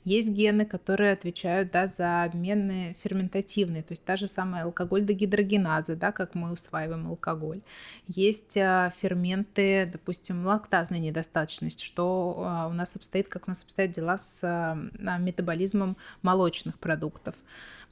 Есть 0.04 0.30
гены, 0.30 0.66
которые 0.66 1.14
отвечают 1.14 1.72
да, 1.72 1.88
за 1.88 2.24
обмены 2.24 2.96
ферментативные, 3.04 3.84
то 3.84 3.94
есть 3.94 4.04
та 4.04 4.16
же 4.16 4.28
самая 4.28 4.64
алкоголь-дегидрогеназа, 4.66 5.96
да, 5.96 6.12
как 6.12 6.36
мы 6.36 6.52
усваиваем 6.52 7.08
алкоголь. 7.08 7.62
Есть 8.08 8.58
а, 8.58 8.92
ферменты, 8.96 9.90
допустим, 9.92 10.46
лактазной 10.46 11.00
недостаточности, 11.00 11.86
что 11.86 12.44
а, 12.46 12.68
у 12.68 12.74
нас 12.74 12.92
обстоит, 12.96 13.28
как 13.28 13.48
у 13.48 13.52
нас 13.52 13.64
обстоят 13.64 13.92
дела 13.92 14.18
с 14.18 14.40
а, 14.44 14.78
метаболизмом 15.20 15.98
молочных 16.22 16.80
продуктов 16.80 17.36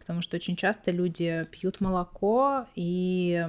потому 0.08 0.22
что 0.22 0.38
очень 0.38 0.56
часто 0.56 0.92
люди 0.92 1.46
пьют 1.52 1.82
молоко, 1.82 2.66
и 2.76 3.46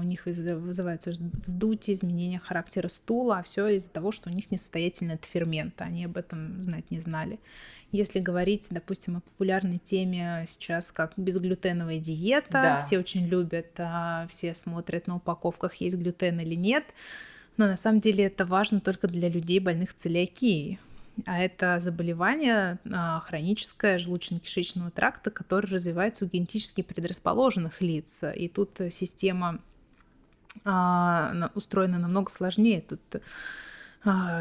у 0.00 0.02
них 0.02 0.26
вызывается 0.26 1.12
вздутие, 1.12 1.94
изменение 1.94 2.40
характера 2.40 2.88
стула, 2.88 3.38
а 3.38 3.42
все 3.44 3.68
из-за 3.68 3.90
того, 3.90 4.10
что 4.10 4.28
у 4.28 4.32
них 4.32 4.50
несостоятельный 4.50 5.14
этот 5.14 5.26
фермент, 5.26 5.80
они 5.80 6.06
об 6.06 6.16
этом 6.16 6.60
знать 6.64 6.90
не 6.90 6.98
знали. 6.98 7.38
Если 7.92 8.18
говорить, 8.18 8.66
допустим, 8.70 9.18
о 9.18 9.20
популярной 9.20 9.78
теме 9.78 10.46
сейчас, 10.48 10.90
как 10.90 11.12
безглютеновая 11.16 11.98
диета, 11.98 12.50
да. 12.50 12.78
все 12.80 12.98
очень 12.98 13.28
любят, 13.28 13.68
а, 13.78 14.26
все 14.28 14.52
смотрят 14.54 15.06
на 15.06 15.14
упаковках, 15.14 15.76
есть 15.76 15.94
глютен 15.94 16.40
или 16.40 16.56
нет, 16.56 16.86
но 17.56 17.68
на 17.68 17.76
самом 17.76 18.00
деле 18.00 18.24
это 18.24 18.44
важно 18.44 18.80
только 18.80 19.06
для 19.06 19.28
людей, 19.28 19.60
больных 19.60 19.94
целиакией 19.94 20.80
а 21.26 21.38
это 21.38 21.78
заболевание 21.80 22.78
а, 22.92 23.20
хроническое 23.20 23.98
желудочно-кишечного 23.98 24.90
тракта, 24.90 25.30
которое 25.30 25.68
развивается 25.68 26.24
у 26.24 26.28
генетически 26.28 26.82
предрасположенных 26.82 27.80
лиц. 27.80 28.22
И 28.34 28.48
тут 28.48 28.78
система 28.90 29.60
а, 30.64 31.50
устроена 31.54 31.98
намного 31.98 32.30
сложнее. 32.30 32.80
Тут 32.80 33.00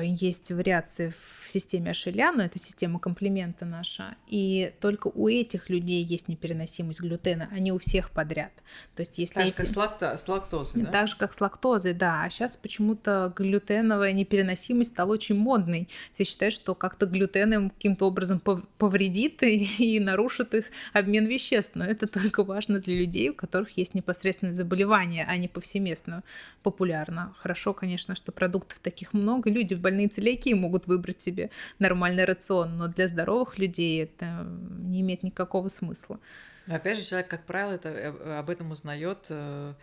есть 0.01 0.51
вариации 0.51 1.13
в 1.43 1.49
системе 1.49 1.91
Ашеля, 1.91 2.31
но 2.31 2.43
это 2.43 2.59
система 2.59 2.99
комплимента 2.99 3.65
наша, 3.65 4.15
и 4.27 4.71
только 4.79 5.07
у 5.07 5.27
этих 5.27 5.69
людей 5.69 6.03
есть 6.03 6.27
непереносимость 6.27 7.01
глютена, 7.01 7.49
а 7.51 7.59
не 7.59 7.71
у 7.71 7.79
всех 7.79 8.11
подряд. 8.11 8.51
То 8.95 9.01
есть 9.01 9.17
если 9.17 9.33
так 9.33 9.47
эти... 9.47 9.55
как 9.55 9.67
с, 9.67 9.75
лакто... 9.75 10.15
с 10.15 10.27
лактозой, 10.27 10.83
да? 10.83 10.91
Так 10.91 11.07
же, 11.07 11.15
как 11.17 11.33
с 11.33 11.41
лактозой, 11.41 11.93
да. 11.93 12.23
А 12.23 12.29
сейчас 12.29 12.55
почему-то 12.55 13.33
глютеновая 13.35 14.13
непереносимость 14.13 14.91
стала 14.91 15.13
очень 15.13 15.35
модной. 15.35 15.89
Все 16.13 16.23
считают, 16.23 16.53
что 16.53 16.75
как-то 16.75 17.05
глютен 17.05 17.53
им 17.53 17.69
каким-то 17.71 18.05
образом 18.05 18.39
повредит 18.39 19.43
и, 19.43 19.63
и 19.95 19.99
нарушит 19.99 20.53
их 20.53 20.65
обмен 20.93 21.25
веществ, 21.25 21.75
но 21.75 21.85
это 21.85 22.07
только 22.07 22.43
важно 22.43 22.79
для 22.79 22.95
людей, 22.95 23.29
у 23.29 23.33
которых 23.33 23.75
есть 23.77 23.93
непосредственное 23.93 24.53
заболевание, 24.53 25.25
а 25.27 25.35
не 25.35 25.47
повсеместно 25.47 26.23
популярно. 26.63 27.33
Хорошо, 27.39 27.73
конечно, 27.73 28.15
что 28.15 28.31
продуктов 28.31 28.79
таких 28.79 29.13
много, 29.13 29.48
люди 29.49 29.73
в 29.73 29.81
больные 29.81 30.07
целиакии 30.07 30.53
могут 30.53 30.87
выбрать 30.87 31.21
себе 31.21 31.49
нормальный 31.79 32.25
рацион, 32.25 32.77
но 32.77 32.87
для 32.87 33.07
здоровых 33.07 33.57
людей 33.57 34.03
это 34.03 34.47
не 34.79 35.01
имеет 35.01 35.23
никакого 35.23 35.67
смысла. 35.67 36.19
Опять 36.67 36.97
же, 36.97 37.03
человек, 37.03 37.29
как 37.29 37.45
правило, 37.45 37.73
это, 37.73 37.89
э, 37.89 38.37
об 38.37 38.49
этом 38.49 38.71
узнает 38.71 39.25
э, 39.29 39.73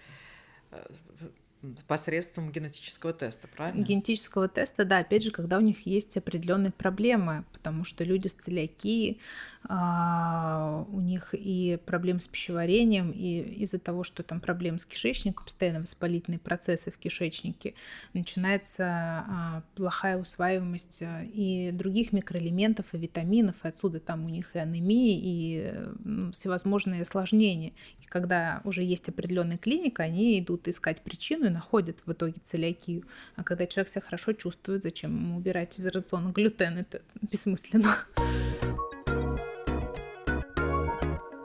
посредством 1.87 2.51
генетического 2.51 3.13
теста, 3.13 3.49
правильно? 3.49 3.83
Генетического 3.83 4.49
теста, 4.49 4.85
да, 4.85 4.99
опять 4.99 5.23
же, 5.23 5.31
когда 5.31 5.59
у 5.59 5.61
них 5.61 5.87
есть 5.87 6.17
определенные 6.17 6.73
проблемы, 6.73 7.45
потому 7.53 7.85
что 7.85 8.05
люди 8.05 8.29
с 8.29 8.33
целиакией, 8.33 9.21
а, 9.69 10.87
у 10.91 11.01
них 11.01 11.35
и 11.35 11.79
проблемы 11.87 12.21
с 12.21 12.27
пищеварением, 12.27 13.11
и 13.11 13.41
из-за 13.63 13.79
того, 13.79 14.05
что 14.05 14.23
там 14.23 14.41
проблемы 14.41 14.79
с 14.79 14.85
кишечником, 14.85 15.45
постоянно 15.45 15.81
воспалительные 15.81 16.39
процессы 16.39 16.91
в 16.91 16.99
кишечнике, 16.99 17.75
начинается 18.13 18.85
а, 18.85 19.63
плохая 19.75 20.19
усваиваемость 20.19 21.03
а, 21.03 21.23
и 21.25 21.73
других 21.73 22.13
микроэлементов, 22.13 22.87
и 22.93 22.99
витаминов, 22.99 23.57
и 23.65 23.69
отсюда 23.69 23.99
там 23.99 24.25
у 24.25 24.29
них 24.29 24.55
и 24.55 24.59
анемии, 24.59 25.19
и 25.23 25.75
ну, 26.05 26.33
всевозможные 26.33 27.03
осложнения. 27.03 27.73
И 28.01 28.07
когда 28.07 28.61
уже 28.65 28.85
есть 28.85 29.09
определенная 29.09 29.59
клиника, 29.59 30.05
они 30.05 30.39
идут 30.39 30.69
искать 30.69 31.03
причину 31.03 31.47
и 31.47 31.51
находят 31.57 31.97
в 32.05 32.12
итоге 32.12 32.35
целиакию. 32.45 33.05
А 33.35 33.42
когда 33.42 33.66
человек 33.66 33.90
себя 33.90 34.03
хорошо 34.03 34.33
чувствует, 34.33 34.83
зачем 34.83 35.16
ему 35.16 35.37
убирать 35.37 35.79
из 35.79 35.87
рациона 35.87 36.31
глютен? 36.31 36.79
Это 36.79 37.01
бессмысленно. 37.23 37.97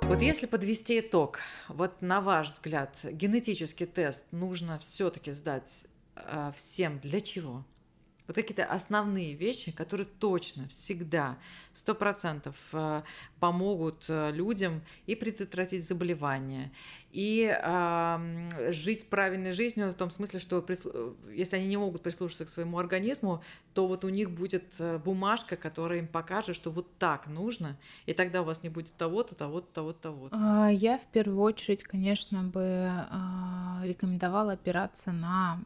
Вот 0.04 0.22
если 0.22 0.46
подвести 0.46 1.00
итог, 1.00 1.40
вот 1.70 2.02
на 2.02 2.20
ваш 2.20 2.50
взгляд, 2.50 3.06
генетический 3.12 3.86
тест 3.86 4.26
нужно 4.32 4.78
все-таки 4.78 5.32
сдать 5.32 5.86
э, 6.16 6.52
всем 6.54 7.00
для 7.00 7.22
чего? 7.22 7.64
Вот 8.32 8.36
какие-то 8.38 8.64
основные 8.64 9.34
вещи, 9.34 9.74
которые 9.74 10.08
точно, 10.08 10.66
всегда, 10.70 11.38
сто 11.74 11.94
процентов 11.94 12.56
э, 12.72 13.02
помогут 13.42 14.06
э, 14.08 14.32
людям 14.32 14.84
и 15.06 15.16
предотвратить 15.16 15.86
заболевания, 15.86 16.72
и 17.12 17.54
э, 17.54 18.72
жить 18.72 19.10
правильной 19.10 19.52
жизнью 19.52 19.92
в 19.92 19.96
том 19.96 20.12
смысле, 20.12 20.40
что 20.40 20.62
прислу... 20.62 21.18
если 21.30 21.58
они 21.58 21.68
не 21.68 21.76
могут 21.76 22.04
прислушаться 22.04 22.46
к 22.46 22.48
своему 22.48 22.78
организму, 22.78 23.44
то 23.74 23.86
вот 23.86 24.06
у 24.06 24.10
них 24.10 24.32
будет 24.32 24.80
э, 24.80 24.98
бумажка, 24.98 25.58
которая 25.58 26.00
им 26.00 26.08
покажет, 26.08 26.56
что 26.56 26.72
вот 26.72 26.88
так 27.00 27.28
нужно, 27.28 27.78
и 28.06 28.14
тогда 28.14 28.44
у 28.44 28.46
вас 28.46 28.64
не 28.64 28.70
будет 28.70 28.94
того-то, 28.94 29.36
того-то, 29.36 29.68
того-то, 29.74 30.02
того-то. 30.04 30.38
А, 30.40 30.70
я 30.70 30.98
в 30.98 31.06
первую 31.08 31.42
очередь, 31.42 31.84
конечно, 31.84 32.44
бы 32.44 32.62
а, 32.64 33.82
рекомендовала 33.84 34.54
опираться 34.54 35.12
на 35.12 35.60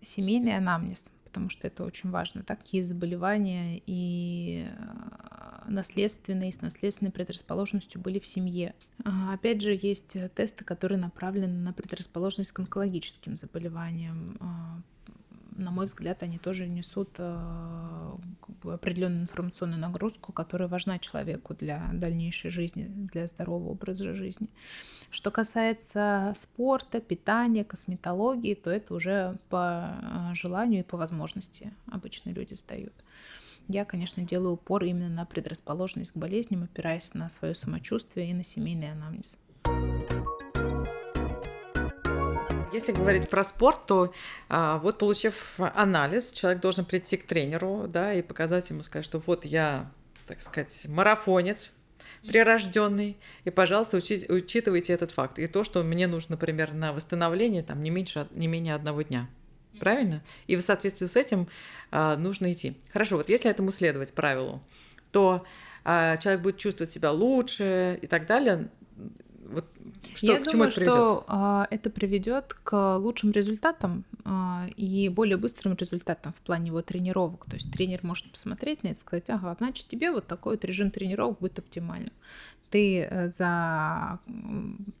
семейный 0.00 0.56
анамнез 0.56 1.10
потому 1.30 1.48
что 1.48 1.68
это 1.68 1.84
очень 1.84 2.10
важно. 2.10 2.42
Такие 2.42 2.82
заболевания 2.82 3.80
и 3.86 4.66
э, 4.66 5.70
наследственные, 5.70 6.52
с 6.52 6.60
наследственной 6.60 7.12
предрасположенностью 7.12 8.00
были 8.00 8.18
в 8.18 8.26
семье. 8.26 8.74
А, 9.04 9.34
опять 9.34 9.62
же, 9.62 9.78
есть 9.80 10.16
тесты, 10.34 10.64
которые 10.64 10.98
направлены 10.98 11.56
на 11.58 11.72
предрасположенность 11.72 12.50
к 12.50 12.58
онкологическим 12.58 13.36
заболеваниям. 13.36 14.36
На 15.60 15.70
мой 15.70 15.84
взгляд, 15.84 16.22
они 16.22 16.38
тоже 16.38 16.66
несут 16.66 17.10
э, 17.18 18.16
определенную 18.64 19.24
информационную 19.24 19.78
нагрузку, 19.78 20.32
которая 20.32 20.68
важна 20.68 20.98
человеку 20.98 21.54
для 21.54 21.90
дальнейшей 21.92 22.50
жизни, 22.50 22.86
для 22.88 23.26
здорового 23.26 23.72
образа 23.72 24.14
жизни. 24.14 24.48
Что 25.10 25.30
касается 25.30 26.32
спорта, 26.38 27.02
питания, 27.02 27.62
косметологии, 27.62 28.54
то 28.54 28.70
это 28.70 28.94
уже 28.94 29.36
по 29.50 29.98
э, 30.00 30.34
желанию 30.34 30.80
и 30.80 30.86
по 30.86 30.96
возможности 30.96 31.74
обычно 31.90 32.30
люди 32.30 32.54
сдают. 32.54 32.94
Я, 33.68 33.84
конечно, 33.84 34.24
делаю 34.24 34.54
упор 34.54 34.84
именно 34.84 35.10
на 35.10 35.26
предрасположенность 35.26 36.12
к 36.12 36.16
болезням, 36.16 36.62
опираясь 36.62 37.12
на 37.12 37.28
свое 37.28 37.54
самочувствие 37.54 38.30
и 38.30 38.34
на 38.34 38.44
семейный 38.44 38.92
анамнез. 38.92 39.36
Если 42.72 42.92
говорить 42.92 43.28
про 43.28 43.42
спорт, 43.42 43.86
то 43.86 44.12
а, 44.48 44.78
вот 44.78 44.98
получив 44.98 45.58
анализ, 45.58 46.30
человек 46.30 46.62
должен 46.62 46.84
прийти 46.84 47.16
к 47.16 47.26
тренеру, 47.26 47.86
да, 47.88 48.14
и 48.14 48.22
показать 48.22 48.70
ему, 48.70 48.82
сказать, 48.84 49.04
что 49.04 49.18
вот 49.18 49.44
я, 49.44 49.90
так 50.28 50.40
сказать, 50.40 50.86
марафонец, 50.88 51.72
прирожденный, 52.26 53.16
и, 53.44 53.50
пожалуйста, 53.50 53.96
учи, 53.96 54.24
учитывайте 54.28 54.92
этот 54.92 55.10
факт. 55.10 55.40
И 55.40 55.48
то, 55.48 55.64
что 55.64 55.82
мне 55.82 56.06
нужно, 56.06 56.36
например, 56.36 56.72
на 56.72 56.92
восстановление 56.92 57.64
там 57.64 57.82
не 57.82 57.90
меньше, 57.90 58.28
не 58.30 58.46
менее 58.46 58.76
одного 58.76 59.02
дня. 59.02 59.28
Правильно? 59.80 60.22
И 60.46 60.54
в 60.54 60.60
соответствии 60.60 61.06
с 61.06 61.16
этим 61.16 61.48
а, 61.90 62.16
нужно 62.16 62.52
идти. 62.52 62.76
Хорошо, 62.92 63.16
вот 63.16 63.30
если 63.30 63.50
этому 63.50 63.72
следовать 63.72 64.12
правилу, 64.12 64.62
то 65.10 65.44
а, 65.84 66.18
человек 66.18 66.42
будет 66.42 66.58
чувствовать 66.58 66.92
себя 66.92 67.10
лучше 67.10 67.98
и 68.00 68.06
так 68.06 68.26
далее. 68.26 68.68
Вот 69.50 69.64
что, 70.14 70.26
Я 70.26 70.38
к 70.38 70.44
чему 70.44 70.52
думаю, 70.52 70.68
это 70.68 70.76
приведет? 70.76 70.94
что 70.94 71.24
а, 71.28 71.66
это 71.70 71.90
приведет 71.90 72.54
к 72.54 72.96
лучшим 72.98 73.32
результатам 73.32 74.04
а, 74.24 74.66
и 74.76 75.08
более 75.08 75.36
быстрым 75.36 75.76
результатам 75.76 76.32
в 76.32 76.40
плане 76.40 76.68
его 76.68 76.82
тренировок. 76.82 77.46
То 77.46 77.56
есть 77.56 77.70
тренер 77.72 78.00
может 78.02 78.30
посмотреть 78.30 78.82
на 78.82 78.88
это 78.88 78.96
и 78.96 79.00
сказать, 79.00 79.30
ага, 79.30 79.54
значит, 79.58 79.88
тебе 79.88 80.10
вот 80.10 80.26
такой 80.26 80.54
вот 80.54 80.64
режим 80.64 80.90
тренировок 80.90 81.40
будет 81.40 81.58
оптимальным. 81.58 82.12
Ты 82.70 83.00
э, 83.00 83.28
за 83.30 84.20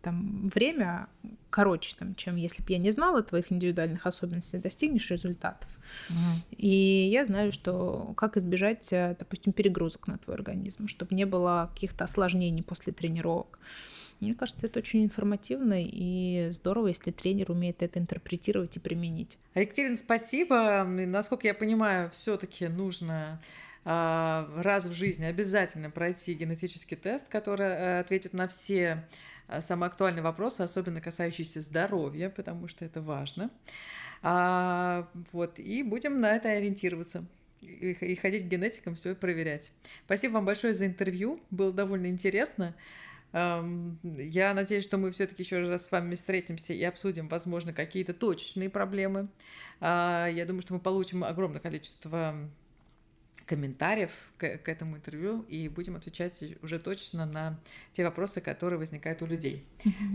там, 0.02 0.50
время 0.52 1.08
короче, 1.50 1.94
там, 1.98 2.14
чем 2.14 2.36
если 2.36 2.62
бы 2.62 2.72
я 2.72 2.78
не 2.78 2.90
знала 2.92 3.22
твоих 3.22 3.52
индивидуальных 3.52 4.06
особенностей, 4.06 4.58
достигнешь 4.58 5.10
результатов. 5.10 5.68
Mm. 6.08 6.14
И 6.56 7.08
я 7.12 7.24
знаю, 7.24 7.52
что 7.52 8.12
как 8.16 8.36
избежать, 8.36 8.88
э, 8.92 9.16
допустим, 9.18 9.52
перегрузок 9.52 10.06
на 10.06 10.18
твой 10.18 10.36
организм, 10.36 10.86
чтобы 10.86 11.14
не 11.14 11.26
было 11.26 11.70
каких-то 11.74 12.04
осложнений 12.04 12.62
после 12.62 12.92
тренировок. 12.92 13.58
Мне 14.20 14.34
кажется, 14.34 14.66
это 14.66 14.80
очень 14.80 15.04
информативно 15.04 15.82
и 15.82 16.48
здорово, 16.50 16.88
если 16.88 17.10
тренер 17.10 17.50
умеет 17.50 17.82
это 17.82 17.98
интерпретировать 17.98 18.76
и 18.76 18.78
применить. 18.80 19.38
Екатерина, 19.54 19.96
спасибо. 19.96 20.84
Насколько 20.84 21.46
я 21.46 21.54
понимаю, 21.54 22.10
все-таки 22.10 22.68
нужно 22.68 23.40
а, 23.84 24.48
раз 24.56 24.86
в 24.86 24.92
жизни 24.92 25.24
обязательно 25.24 25.90
пройти 25.90 26.34
генетический 26.34 26.96
тест, 26.96 27.28
который 27.28 27.66
э, 27.66 28.00
ответит 28.00 28.34
на 28.34 28.46
все 28.46 29.06
э, 29.48 29.60
самые 29.62 29.88
актуальные 29.88 30.22
вопросы, 30.22 30.60
особенно 30.60 31.00
касающиеся 31.00 31.62
здоровья, 31.62 32.28
потому 32.28 32.68
что 32.68 32.84
это 32.84 33.00
важно. 33.00 33.50
А, 34.22 35.08
вот, 35.32 35.58
и 35.58 35.82
будем 35.82 36.20
на 36.20 36.36
это 36.36 36.50
ориентироваться 36.50 37.24
и 37.62 38.14
ходить 38.16 38.44
к 38.44 38.46
генетикам, 38.46 38.96
все 38.96 39.14
проверять. 39.14 39.72
Спасибо 40.04 40.34
вам 40.34 40.44
большое 40.44 40.74
за 40.74 40.86
интервью, 40.86 41.40
было 41.50 41.72
довольно 41.72 42.06
интересно. 42.06 42.74
Я 43.32 44.54
надеюсь, 44.54 44.84
что 44.84 44.98
мы 44.98 45.10
все-таки 45.12 45.42
еще 45.42 45.60
раз 45.68 45.86
с 45.86 45.92
вами 45.92 46.14
встретимся 46.14 46.72
и 46.72 46.82
обсудим, 46.82 47.28
возможно, 47.28 47.72
какие-то 47.72 48.12
точечные 48.12 48.68
проблемы. 48.70 49.28
А, 49.80 50.26
я 50.26 50.44
думаю, 50.46 50.62
что 50.62 50.74
мы 50.74 50.80
получим 50.80 51.22
огромное 51.22 51.60
количество 51.60 52.34
комментариев 53.46 54.10
к, 54.36 54.58
к 54.58 54.68
этому 54.68 54.96
интервью 54.96 55.44
и 55.48 55.68
будем 55.68 55.96
отвечать 55.96 56.44
уже 56.62 56.78
точно 56.78 57.26
на 57.26 57.58
те 57.92 58.04
вопросы, 58.04 58.40
которые 58.40 58.78
возникают 58.78 59.22
у 59.22 59.26
людей. 59.26 59.64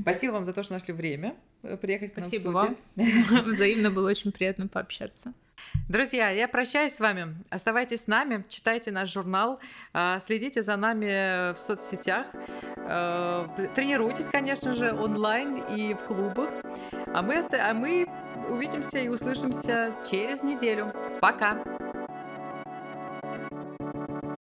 Спасибо 0.01 0.33
вам 0.33 0.45
за 0.45 0.53
то, 0.53 0.63
что 0.63 0.73
нашли 0.73 0.93
время 0.93 1.35
э, 1.63 1.75
приехать 1.75 2.13
к 2.13 2.17
нам 2.17 2.25
Спасибо 2.25 2.49
в 2.49 2.57
студию. 2.57 2.77
вам. 2.95 3.49
Взаимно 3.51 3.91
было 3.91 4.09
очень 4.09 4.31
приятно 4.31 4.67
пообщаться. 4.67 5.33
Друзья, 5.87 6.29
я 6.29 6.47
прощаюсь 6.47 6.93
с 6.93 6.99
вами. 6.99 7.35
Оставайтесь 7.49 8.03
с 8.03 8.07
нами, 8.07 8.43
читайте 8.49 8.91
наш 8.91 9.13
журнал, 9.13 9.59
а, 9.93 10.19
следите 10.19 10.61
за 10.63 10.75
нами 10.77 11.53
в 11.53 11.57
соцсетях, 11.59 12.27
э, 12.77 13.67
тренируйтесь, 13.75 14.25
конечно 14.25 14.73
же, 14.73 14.91
онлайн 14.93 15.57
и 15.75 15.93
в 15.93 15.99
клубах. 15.99 16.49
А 17.13 17.21
мы, 17.21 17.39
а 17.39 17.73
мы 17.73 18.07
увидимся 18.49 18.99
и 18.99 19.07
услышимся 19.07 19.93
через 20.09 20.41
неделю. 20.43 20.91
Пока! 21.21 21.74